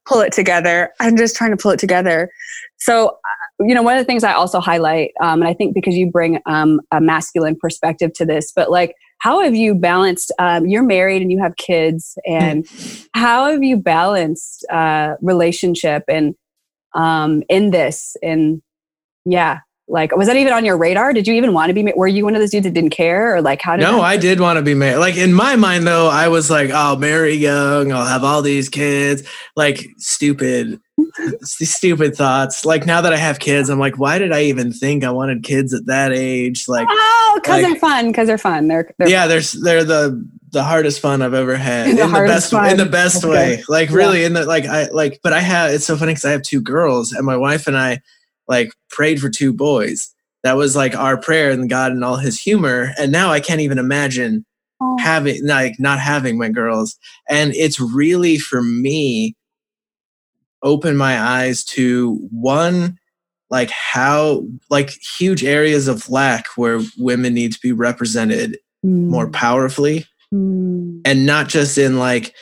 [0.06, 0.92] pull it together.
[1.00, 2.30] I'm just trying to pull it together.
[2.78, 5.74] So uh, you know, one of the things I also highlight, um, and I think
[5.74, 10.32] because you bring um, a masculine perspective to this, but like, how have you balanced?
[10.38, 12.66] Um, you're married and you have kids, and
[13.14, 16.34] how have you balanced uh, relationship and
[16.94, 18.16] um, in this?
[18.22, 18.62] And
[19.24, 21.12] yeah, like, was that even on your radar?
[21.12, 21.92] Did you even want to be?
[21.94, 23.82] Were you one of those dudes that didn't care, or like, how did?
[23.82, 24.98] No, that- I did want to be married.
[24.98, 27.92] Like in my mind, though, I was like, "I'll marry young.
[27.92, 29.22] I'll have all these kids."
[29.54, 30.80] Like stupid,
[31.58, 32.64] these stupid thoughts.
[32.64, 35.42] Like now that I have kids, I'm like, "Why did I even think I wanted
[35.42, 38.08] kids at that age?" Like, oh, because like- they're fun.
[38.08, 38.68] Because they're fun.
[38.68, 42.24] They're, they're yeah, they're they're the the hardest fun I've ever had The in the
[42.26, 43.62] best in the best way.
[43.68, 43.96] Like Yeah.
[43.96, 45.70] really in the like I like, but I have.
[45.72, 48.00] It's so funny because I have two girls, and my wife and I
[48.48, 50.12] like prayed for two boys.
[50.42, 52.92] That was like our prayer and God and all His humor.
[52.98, 54.44] And now I can't even imagine
[54.82, 54.96] Oh.
[54.98, 56.96] having like not having my girls
[57.28, 59.36] and it's really for me
[60.62, 62.98] opened my eyes to one
[63.50, 69.32] like how like huge areas of lack where women need to be represented more Mm,
[69.32, 72.34] powerfully mm, and not just in like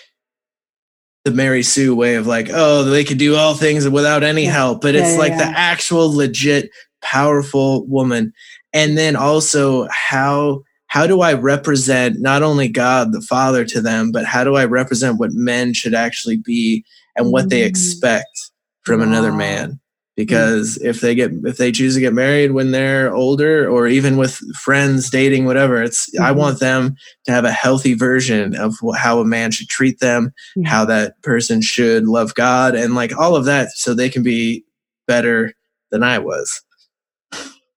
[1.25, 4.53] the Mary Sue way of like, oh, they could do all things without any Yeah.
[4.53, 6.71] help, but Yeah, it's yeah, like the actual legit
[7.03, 8.33] powerful woman.
[8.73, 14.11] And then also how how do I represent not only God the Father to them,
[14.11, 16.83] but how do I represent what men should actually be
[17.19, 17.67] and what they Mm.
[17.67, 18.51] expect
[18.85, 19.79] from another man?
[20.17, 24.17] Because if they get if they choose to get married when they're older or even
[24.17, 26.37] with friends dating whatever, it's I Mhm.
[26.37, 26.97] want them
[27.27, 30.71] to have a healthy version of how a man should treat them, Yeah.
[30.71, 34.65] how that person should love God, and like all of that, so they can be
[35.07, 35.53] better
[35.93, 36.63] than I was.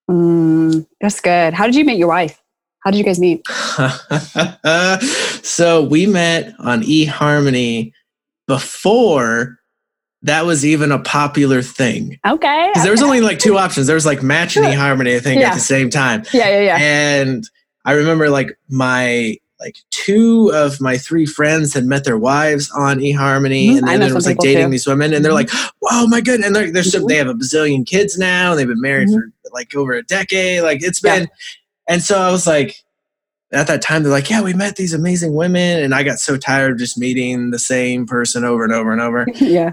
[0.09, 1.53] mm, that's good.
[1.53, 2.41] How did you meet your wife?
[2.83, 3.43] How did you guys meet?
[5.43, 7.93] so we met on eHarmony
[8.51, 9.57] before
[10.23, 12.19] that was even a popular thing.
[12.27, 12.69] Okay.
[12.71, 13.07] Because there was okay.
[13.07, 13.87] only like two options.
[13.87, 15.49] There was like Match and eHarmony, I think, Yeah.
[15.49, 16.23] at the same time.
[16.33, 16.77] yeah, yeah, yeah.
[16.79, 17.43] And
[17.85, 22.97] I remember like my like two of my three friends had met their wives on
[22.99, 23.77] eHarmony, Mhm.
[23.77, 24.71] and then some was like dating too.
[24.71, 25.49] these women, and they're like,
[25.83, 28.67] "Oh my good!" And they're, they're so, they have a bazillion kids now, and they've
[28.67, 29.13] been married Mhm.
[29.13, 30.63] for like over a decade.
[30.63, 31.27] Like it's been,
[31.87, 32.75] and so I was like,
[33.53, 36.37] at that time, they're like, "Yeah, we met these amazing women," and I got so
[36.37, 39.25] tired of just meeting the same person over and over and over.
[39.35, 39.71] yeah.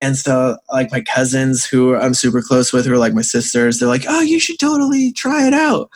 [0.00, 3.78] And so, like my cousins, who I'm super close with, who are like my sisters,
[3.78, 5.90] they're like, "Oh, you should totally try it out."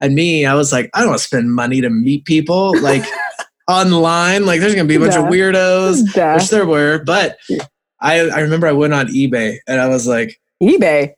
[0.00, 3.04] And me, I was like, I don't want to spend money to meet people like
[3.68, 4.44] online.
[4.46, 5.24] Like there's gonna be a bunch Duh.
[5.24, 6.34] of weirdos, Duh.
[6.34, 7.04] which there were.
[7.04, 7.38] But
[8.00, 11.12] I I remember I went on eBay and I was like, eBay.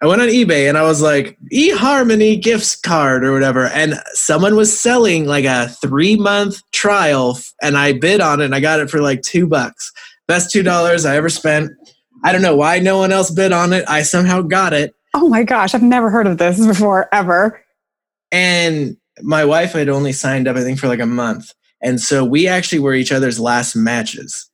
[0.00, 3.66] I went on eBay and I was like, eHarmony gifts card or whatever.
[3.66, 8.54] And someone was selling like a three month trial and I bid on it and
[8.54, 9.92] I got it for like two bucks.
[10.28, 11.72] Best two dollars I ever spent.
[12.24, 13.84] I don't know why no one else bid on it.
[13.88, 14.94] I somehow got it.
[15.14, 17.64] Oh my gosh, I've never heard of this before, ever.
[18.30, 21.52] And my wife had only signed up, I think, for like a month.
[21.80, 24.50] And so we actually were each other's last matches.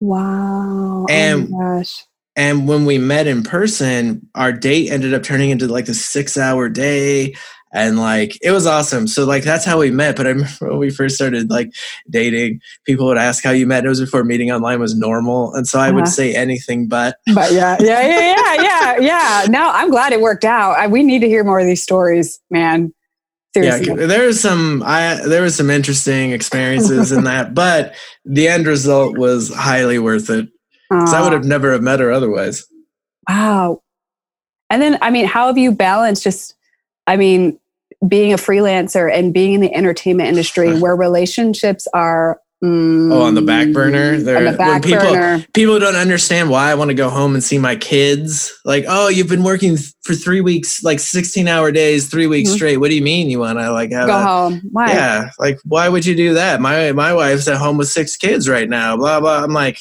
[0.00, 1.06] Wow.
[1.08, 2.05] And oh my gosh.
[2.36, 6.36] And when we met in person, our date ended up turning into like a six
[6.36, 7.34] hour day.
[7.72, 9.06] And like it was awesome.
[9.06, 10.16] So like that's how we met.
[10.16, 11.72] But I remember when we first started like
[12.08, 13.84] dating, people would ask how you met.
[13.84, 15.54] It was before meeting online was normal.
[15.54, 15.96] And so I uh-huh.
[15.96, 17.16] would say anything but.
[17.34, 19.46] But yeah, yeah, yeah, yeah, yeah, yeah.
[19.48, 20.76] Now I'm glad it worked out.
[20.78, 22.92] I, we need to hear more of these stories, man.
[23.54, 24.00] Seriously.
[24.00, 27.94] Yeah, there was some I there was some interesting experiences in that, but
[28.26, 30.48] the end result was highly worth it.
[30.90, 32.66] Because I would have never have met her otherwise.
[33.28, 33.82] Wow.
[34.70, 36.54] And then, I mean, how have you balanced just,
[37.06, 37.58] I mean,
[38.06, 43.34] being a freelancer and being in the entertainment industry where relationships are Mm, oh, on
[43.34, 44.16] the back burner.
[44.16, 45.44] There, the back when people burner.
[45.52, 48.58] people don't understand why I want to go home and see my kids.
[48.64, 52.56] Like, oh, you've been working for three weeks, like sixteen hour days, three weeks mm-hmm.
[52.56, 52.76] straight.
[52.78, 54.62] What do you mean you want to like have go a, home?
[54.72, 54.90] Why?
[54.90, 56.62] Yeah, like why would you do that?
[56.62, 58.96] My my wife's at home with six kids right now.
[58.96, 59.44] Blah blah.
[59.44, 59.78] I'm like,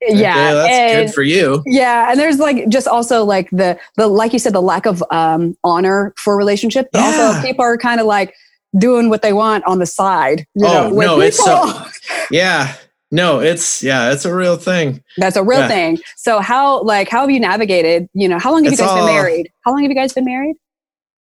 [0.00, 1.62] yeah okay, that's and, good for you.
[1.66, 5.02] Yeah and there's like just also like the the like you said the lack of
[5.10, 7.04] um honor for relationships but yeah.
[7.06, 8.34] also people are kind of like
[8.78, 11.82] doing what they want on the side you oh know, no it's so
[12.30, 12.74] yeah
[13.10, 15.02] no it's yeah it's a real thing.
[15.16, 15.68] That's a real yeah.
[15.68, 15.98] thing.
[16.16, 18.98] So how like how have you navigated you know how long have it's you guys
[18.98, 19.52] all, been married?
[19.64, 20.56] How long have you guys been married?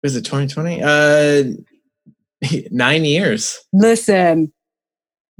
[0.02, 1.44] Is it 2020 uh
[2.70, 3.58] nine years.
[3.72, 4.52] Listen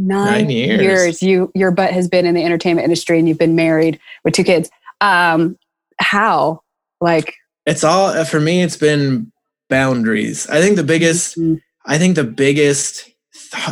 [0.00, 0.80] Nine, Nine years.
[0.80, 1.22] years.
[1.22, 4.44] You your butt has been in the entertainment industry and you've been married with two
[4.44, 4.70] kids.
[5.02, 5.58] Um,
[5.98, 6.62] how?
[7.02, 7.34] Like
[7.66, 8.62] it's all for me.
[8.62, 9.30] It's been
[9.68, 10.48] boundaries.
[10.48, 11.38] I think the biggest.
[11.38, 11.56] Mm-hmm.
[11.84, 13.10] I think the biggest,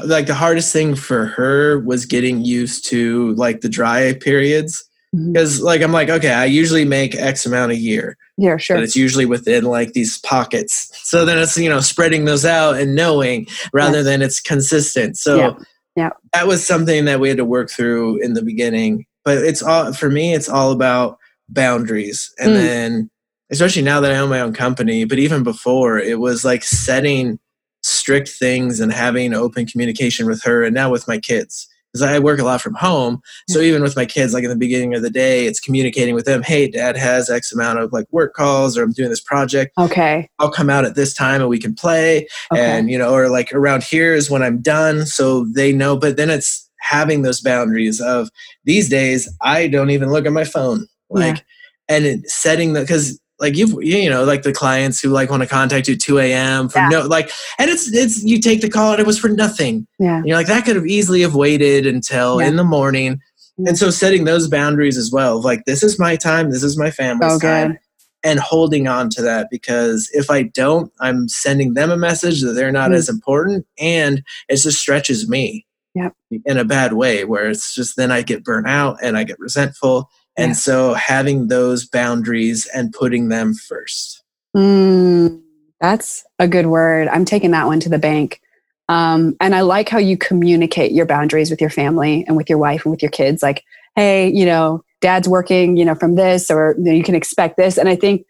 [0.05, 4.85] like the hardest thing for her was getting used to like the dry periods.
[5.12, 5.64] Because mm-hmm.
[5.64, 8.18] like I'm like okay, I usually make X amount a year.
[8.37, 8.76] Yeah, sure.
[8.76, 10.91] But it's usually within like these pockets.
[11.09, 14.05] So then it's you know spreading those out and knowing rather yes.
[14.05, 15.16] than it's consistent.
[15.16, 15.37] So.
[15.39, 15.53] Yeah
[15.99, 16.11] yeah.
[16.33, 19.93] That was something that we had to work through in the beginning but it's all
[19.93, 21.19] for me it's all about
[21.51, 22.33] boundaries.
[22.39, 22.55] And mm.
[22.55, 23.11] then
[23.51, 27.39] especially now that i own my own company but even before it was like setting
[27.83, 32.18] strict things and having open communication with her and now with my kids because I
[32.18, 33.20] work a lot from home.
[33.49, 33.68] So mm-hmm.
[33.68, 36.43] even with my kids, like in the beginning of the day, it's communicating with them.
[36.43, 39.72] Hey, dad has X amount of like work calls, or I'm doing this project.
[39.78, 40.28] Okay.
[40.39, 42.28] I'll come out at this time and we can play.
[42.53, 42.61] Okay.
[42.61, 45.07] And, you know, or like around here is when I'm done.
[45.07, 48.30] So they know, but then it's having those boundaries of
[48.64, 50.86] these days, I don't even look at my phone.
[51.11, 51.97] Like, yeah.
[51.97, 55.43] and it, setting the, because like you've you know like the clients who like want
[55.43, 56.89] to contact you 2 a.m for yeah.
[56.89, 60.22] no like and it's it's you take the call and it was for nothing yeah
[60.24, 62.49] you're like that could have easily have waited until yeah.
[62.49, 63.20] in the morning
[63.66, 66.91] and so setting those boundaries as well like this is my time this is my
[66.91, 67.78] family's oh, time
[68.24, 72.53] and holding on to that because if i don't i'm sending them a message that
[72.53, 72.95] they're not mm.
[72.95, 75.64] as important and it just stretches me
[75.95, 76.12] yep.
[76.45, 79.39] in a bad way where it's just then i get burnt out and i get
[79.39, 80.55] resentful and yeah.
[80.55, 84.22] so having those boundaries and putting them first.
[84.57, 85.43] Mm,
[85.80, 87.09] that's a good word.
[87.09, 88.41] I'm taking that one to the bank.
[88.89, 92.59] Um, and I like how you communicate your boundaries with your family and with your
[92.59, 93.43] wife and with your kids.
[93.43, 93.64] Like,
[93.97, 97.57] hey, you know, dad's working, you know, from this, or you, know, you can expect
[97.57, 97.76] this.
[97.76, 98.24] And I think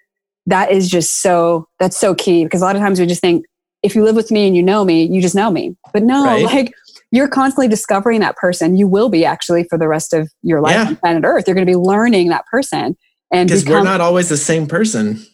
[0.46, 3.44] that is just so, that's so key because a lot of times we just think,
[3.82, 5.76] if you live with me and you know me, you just know me.
[5.92, 6.44] But no, right.
[6.54, 6.74] like
[7.11, 8.76] you're constantly discovering that person.
[8.76, 10.86] You will be actually for the rest of your life yeah.
[10.88, 11.44] on planet Earth.
[11.46, 12.96] You're going to be learning that person.
[13.32, 15.24] And because we're not always the same person.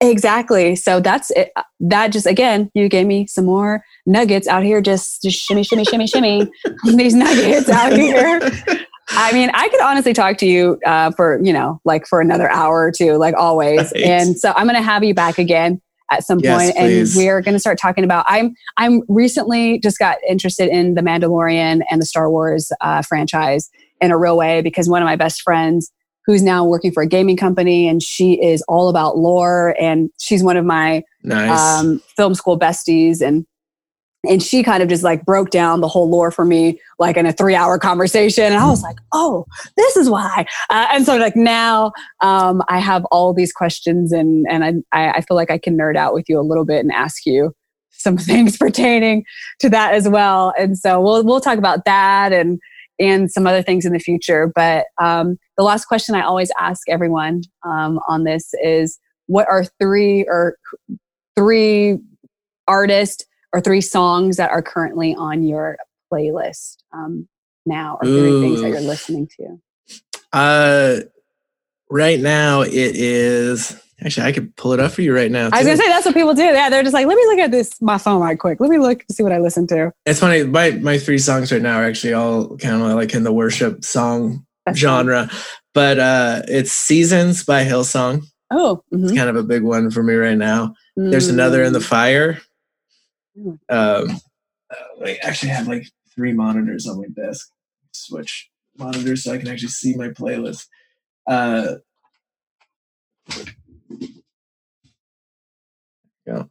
[0.00, 0.76] Exactly.
[0.76, 1.50] So that's it.
[1.80, 4.80] That just again, you gave me some more nuggets out here.
[4.80, 6.48] Just, just shimmy, shimmy, shimmy, shimmy.
[6.84, 8.40] These nuggets out here.
[9.10, 12.50] I mean, I could honestly talk to you uh, for you know, like for another
[12.50, 13.92] hour or two, like always.
[13.94, 14.04] Right.
[14.04, 15.80] And so I'm going to have you back again
[16.10, 20.18] at some yes, and we're going to start talking about i'm i'm recently just got
[20.28, 24.88] interested in the mandalorian and the star wars uh, franchise in a real way because
[24.88, 25.92] one of my best friends
[26.24, 30.42] who's now working for a gaming company and she is all about lore and she's
[30.42, 31.58] one of my nice.
[31.58, 33.46] um, film school besties and
[34.28, 37.24] and she kind of just like broke down the whole lore for me like in
[37.26, 39.44] a three hour conversation and i was like oh
[39.76, 44.44] this is why uh, and so like now um, i have all these questions and
[44.50, 46.92] and I, I feel like i can nerd out with you a little bit and
[46.92, 47.54] ask you
[47.98, 49.24] some things pertaining
[49.60, 50.54] to that as well.
[50.58, 52.58] And so we'll we'll talk about that and
[53.00, 54.50] and some other things in the future.
[54.52, 59.64] But um, the last question I always ask everyone um, on this is, what are
[59.80, 60.56] three or
[61.36, 61.98] three
[62.66, 65.76] artists or three songs that are currently on your
[66.12, 67.28] playlist um,
[67.66, 69.60] now, or three things that you're listening to?
[70.32, 71.00] Uh,
[71.90, 75.48] right now it is Actually, I could pull it up for you right now.
[75.48, 75.56] Too.
[75.56, 76.44] I was gonna say that's what people do.
[76.44, 78.60] Yeah, they're just like, let me look at this my phone right quick.
[78.60, 79.92] Let me look see what I listen to.
[80.06, 80.44] It's funny.
[80.44, 83.84] My my three songs right now are actually all kind of like in the worship
[83.84, 85.28] song that's genre,
[85.74, 88.22] but uh, it's "Seasons" by Hillsong.
[88.52, 89.04] Oh, mm-hmm.
[89.04, 90.74] it's kind of a big one for me right now.
[90.96, 91.10] Mm.
[91.10, 92.38] There's another in the fire.
[93.38, 97.50] Um, uh, I actually have like three monitors on my desk.
[97.92, 100.66] Switch monitors so I can actually see my playlist.
[101.26, 101.76] Uh,
[106.26, 106.48] go.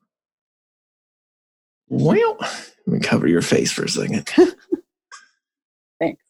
[1.89, 4.29] Well, let me cover your face for a second.
[5.99, 6.21] Thanks.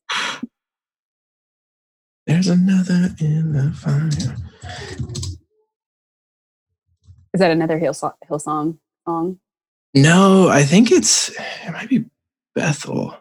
[2.26, 4.10] There's another in the fire.
[7.34, 9.40] Is that another Hill Hillsong song?
[10.02, 12.06] No, I think it's it might be
[12.54, 13.18] Bethel.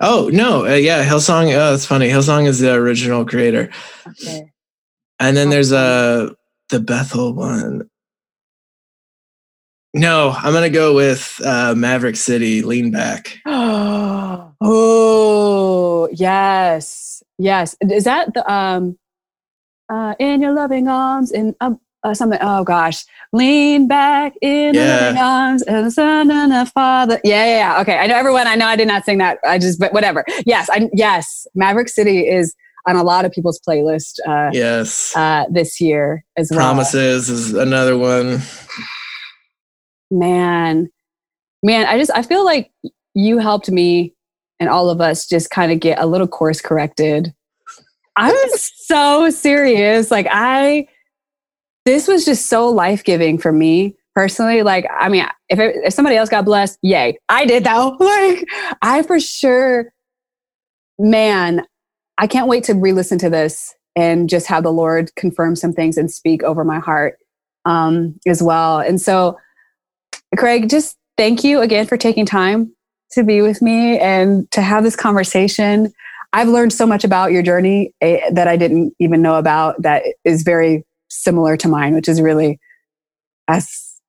[0.00, 1.54] Oh no, uh, yeah, Hillsong.
[1.54, 2.08] Oh, that's funny.
[2.08, 3.70] Hillsong is the original creator.
[4.06, 4.50] Okay.
[5.20, 6.30] And then there's a uh,
[6.70, 7.88] the Bethel one.
[9.94, 12.62] No, I'm gonna go with uh, Maverick City.
[12.62, 13.38] Lean back.
[13.46, 14.48] oh
[16.12, 17.76] yes, yes.
[17.80, 18.98] Is that the um,
[19.88, 22.38] uh, in your loving arms in um, uh, something?
[22.40, 24.96] Oh gosh, lean back in yeah.
[24.96, 27.20] loving arms and the son and the father.
[27.24, 27.80] Yeah, yeah, yeah.
[27.80, 28.46] Okay, I know everyone.
[28.46, 29.38] I know I did not sing that.
[29.44, 30.24] I just, but whatever.
[30.46, 31.46] Yes, I yes.
[31.54, 32.54] Maverick City is
[32.86, 34.20] on a lot of people's playlist.
[34.26, 36.60] Uh, yes, uh, this year as well.
[36.60, 38.40] Promises is another one
[40.14, 40.88] man,
[41.62, 42.70] man, I just, I feel like
[43.14, 44.14] you helped me
[44.60, 47.34] and all of us just kind of get a little course corrected.
[48.16, 50.10] I'm so serious.
[50.10, 50.86] Like, I,
[51.84, 54.62] this was just so life giving for me personally.
[54.62, 57.18] Like, I mean, if, it, if somebody else got blessed, yay.
[57.28, 57.96] I did though.
[58.00, 58.46] Like,
[58.82, 59.92] I for sure,
[60.98, 61.64] man,
[62.18, 65.72] I can't wait to re listen to this and just have the Lord confirm some
[65.72, 67.18] things and speak over my heart
[67.64, 68.78] um, as well.
[68.80, 69.38] And so
[70.36, 72.72] Craig, just thank you again for taking time
[73.12, 75.92] to be with me and to have this conversation.
[76.32, 80.02] I've learned so much about your journey eh, that I didn't even know about that
[80.24, 80.84] is very
[81.14, 82.58] similar to mine, which is really
[83.48, 84.00] that's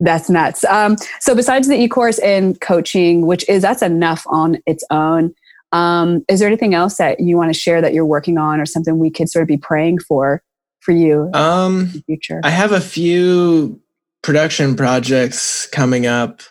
[0.00, 0.64] that's nuts.
[0.64, 5.34] Um, so besides the e-course and coaching, which is that's enough on its own,
[5.72, 8.66] um, is there anything else that you want to share that you're working on or
[8.66, 10.42] something we could sort of be praying for
[10.80, 12.40] for you um, future?
[12.44, 13.80] I have a few
[14.22, 16.42] production projects coming up,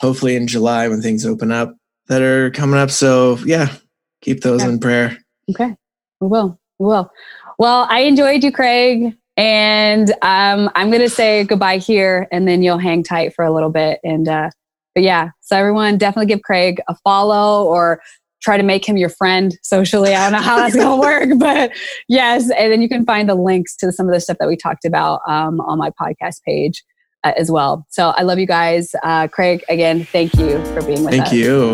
[0.00, 1.76] hopefully in July when things open up
[2.08, 2.90] that are coming up.
[2.90, 3.74] So yeah,
[4.20, 5.18] keep those in prayer.
[5.50, 5.76] Okay,
[6.20, 6.58] we will.
[6.78, 7.10] We will.
[7.58, 9.16] Well, I enjoyed you, Craig.
[9.36, 13.52] And um, I'm going to say goodbye here and then you'll hang tight for a
[13.52, 13.98] little bit.
[14.04, 14.50] And, uh,
[14.94, 18.00] but yeah, so everyone definitely give Craig a follow or
[18.42, 20.14] try to make him your friend socially.
[20.14, 21.72] I don't know how that's going to work, but
[22.08, 22.50] yes.
[22.50, 24.84] And then you can find the links to some of the stuff that we talked
[24.84, 26.84] about um, on my podcast page
[27.24, 27.86] uh, as well.
[27.90, 28.94] So I love you guys.
[29.02, 31.30] Uh, Craig, again, thank you for being with thank us.
[31.30, 31.72] Thank you.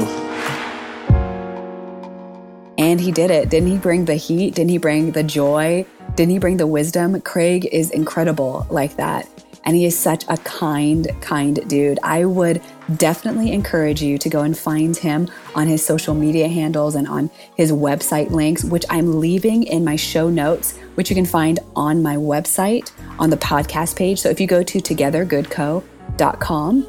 [2.79, 3.51] And he did it.
[3.51, 4.55] Didn't he bring the heat?
[4.55, 5.85] Didn't he bring the joy?
[6.21, 7.19] Didn't he bring the wisdom?
[7.23, 9.27] Craig is incredible like that.
[9.65, 11.99] And he is such a kind, kind dude.
[12.03, 12.61] I would
[12.99, 17.31] definitely encourage you to go and find him on his social media handles and on
[17.57, 22.03] his website links, which I'm leaving in my show notes, which you can find on
[22.03, 24.21] my website on the podcast page.
[24.21, 26.87] So if you go to togethergoodco.com,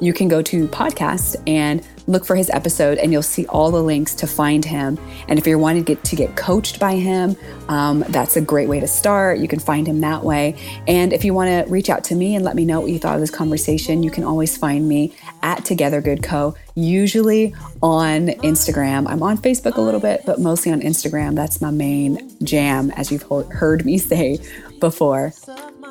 [0.00, 3.82] you can go to podcast and look for his episode and you'll see all the
[3.82, 4.98] links to find him.
[5.28, 7.36] And if you're wanting to get to get coached by him
[7.68, 9.38] um, that's a great way to start.
[9.38, 10.56] You can find him that way.
[10.88, 12.98] And if you want to reach out to me and let me know what you
[12.98, 18.28] thought of this conversation you can always find me at together good co usually on
[18.28, 19.08] instagram.
[19.08, 21.36] I'm on facebook a little bit but mostly on instagram.
[21.36, 24.38] That's my main jam as you've heard me say
[24.80, 25.32] before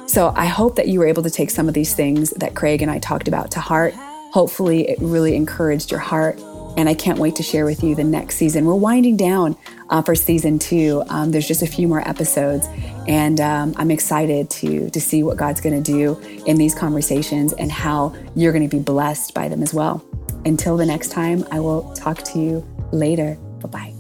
[0.10, 2.82] so I hope that you were able to take some of these things that Craig
[2.82, 3.94] and I talked about to heart.
[4.34, 6.40] Hopefully, it really encouraged your heart.
[6.78, 8.66] And I can't wait to share with you the next season.
[8.66, 9.56] We're winding down
[9.90, 11.04] uh, for season two.
[11.10, 12.68] Um, there's just a few more episodes,
[13.08, 17.54] and um, I'm excited to to see what God's going to do in these conversations
[17.54, 20.04] and how you're going to be blessed by them as well.
[20.46, 23.36] Until the next time, I will talk to you later.
[23.62, 23.99] Bye bye.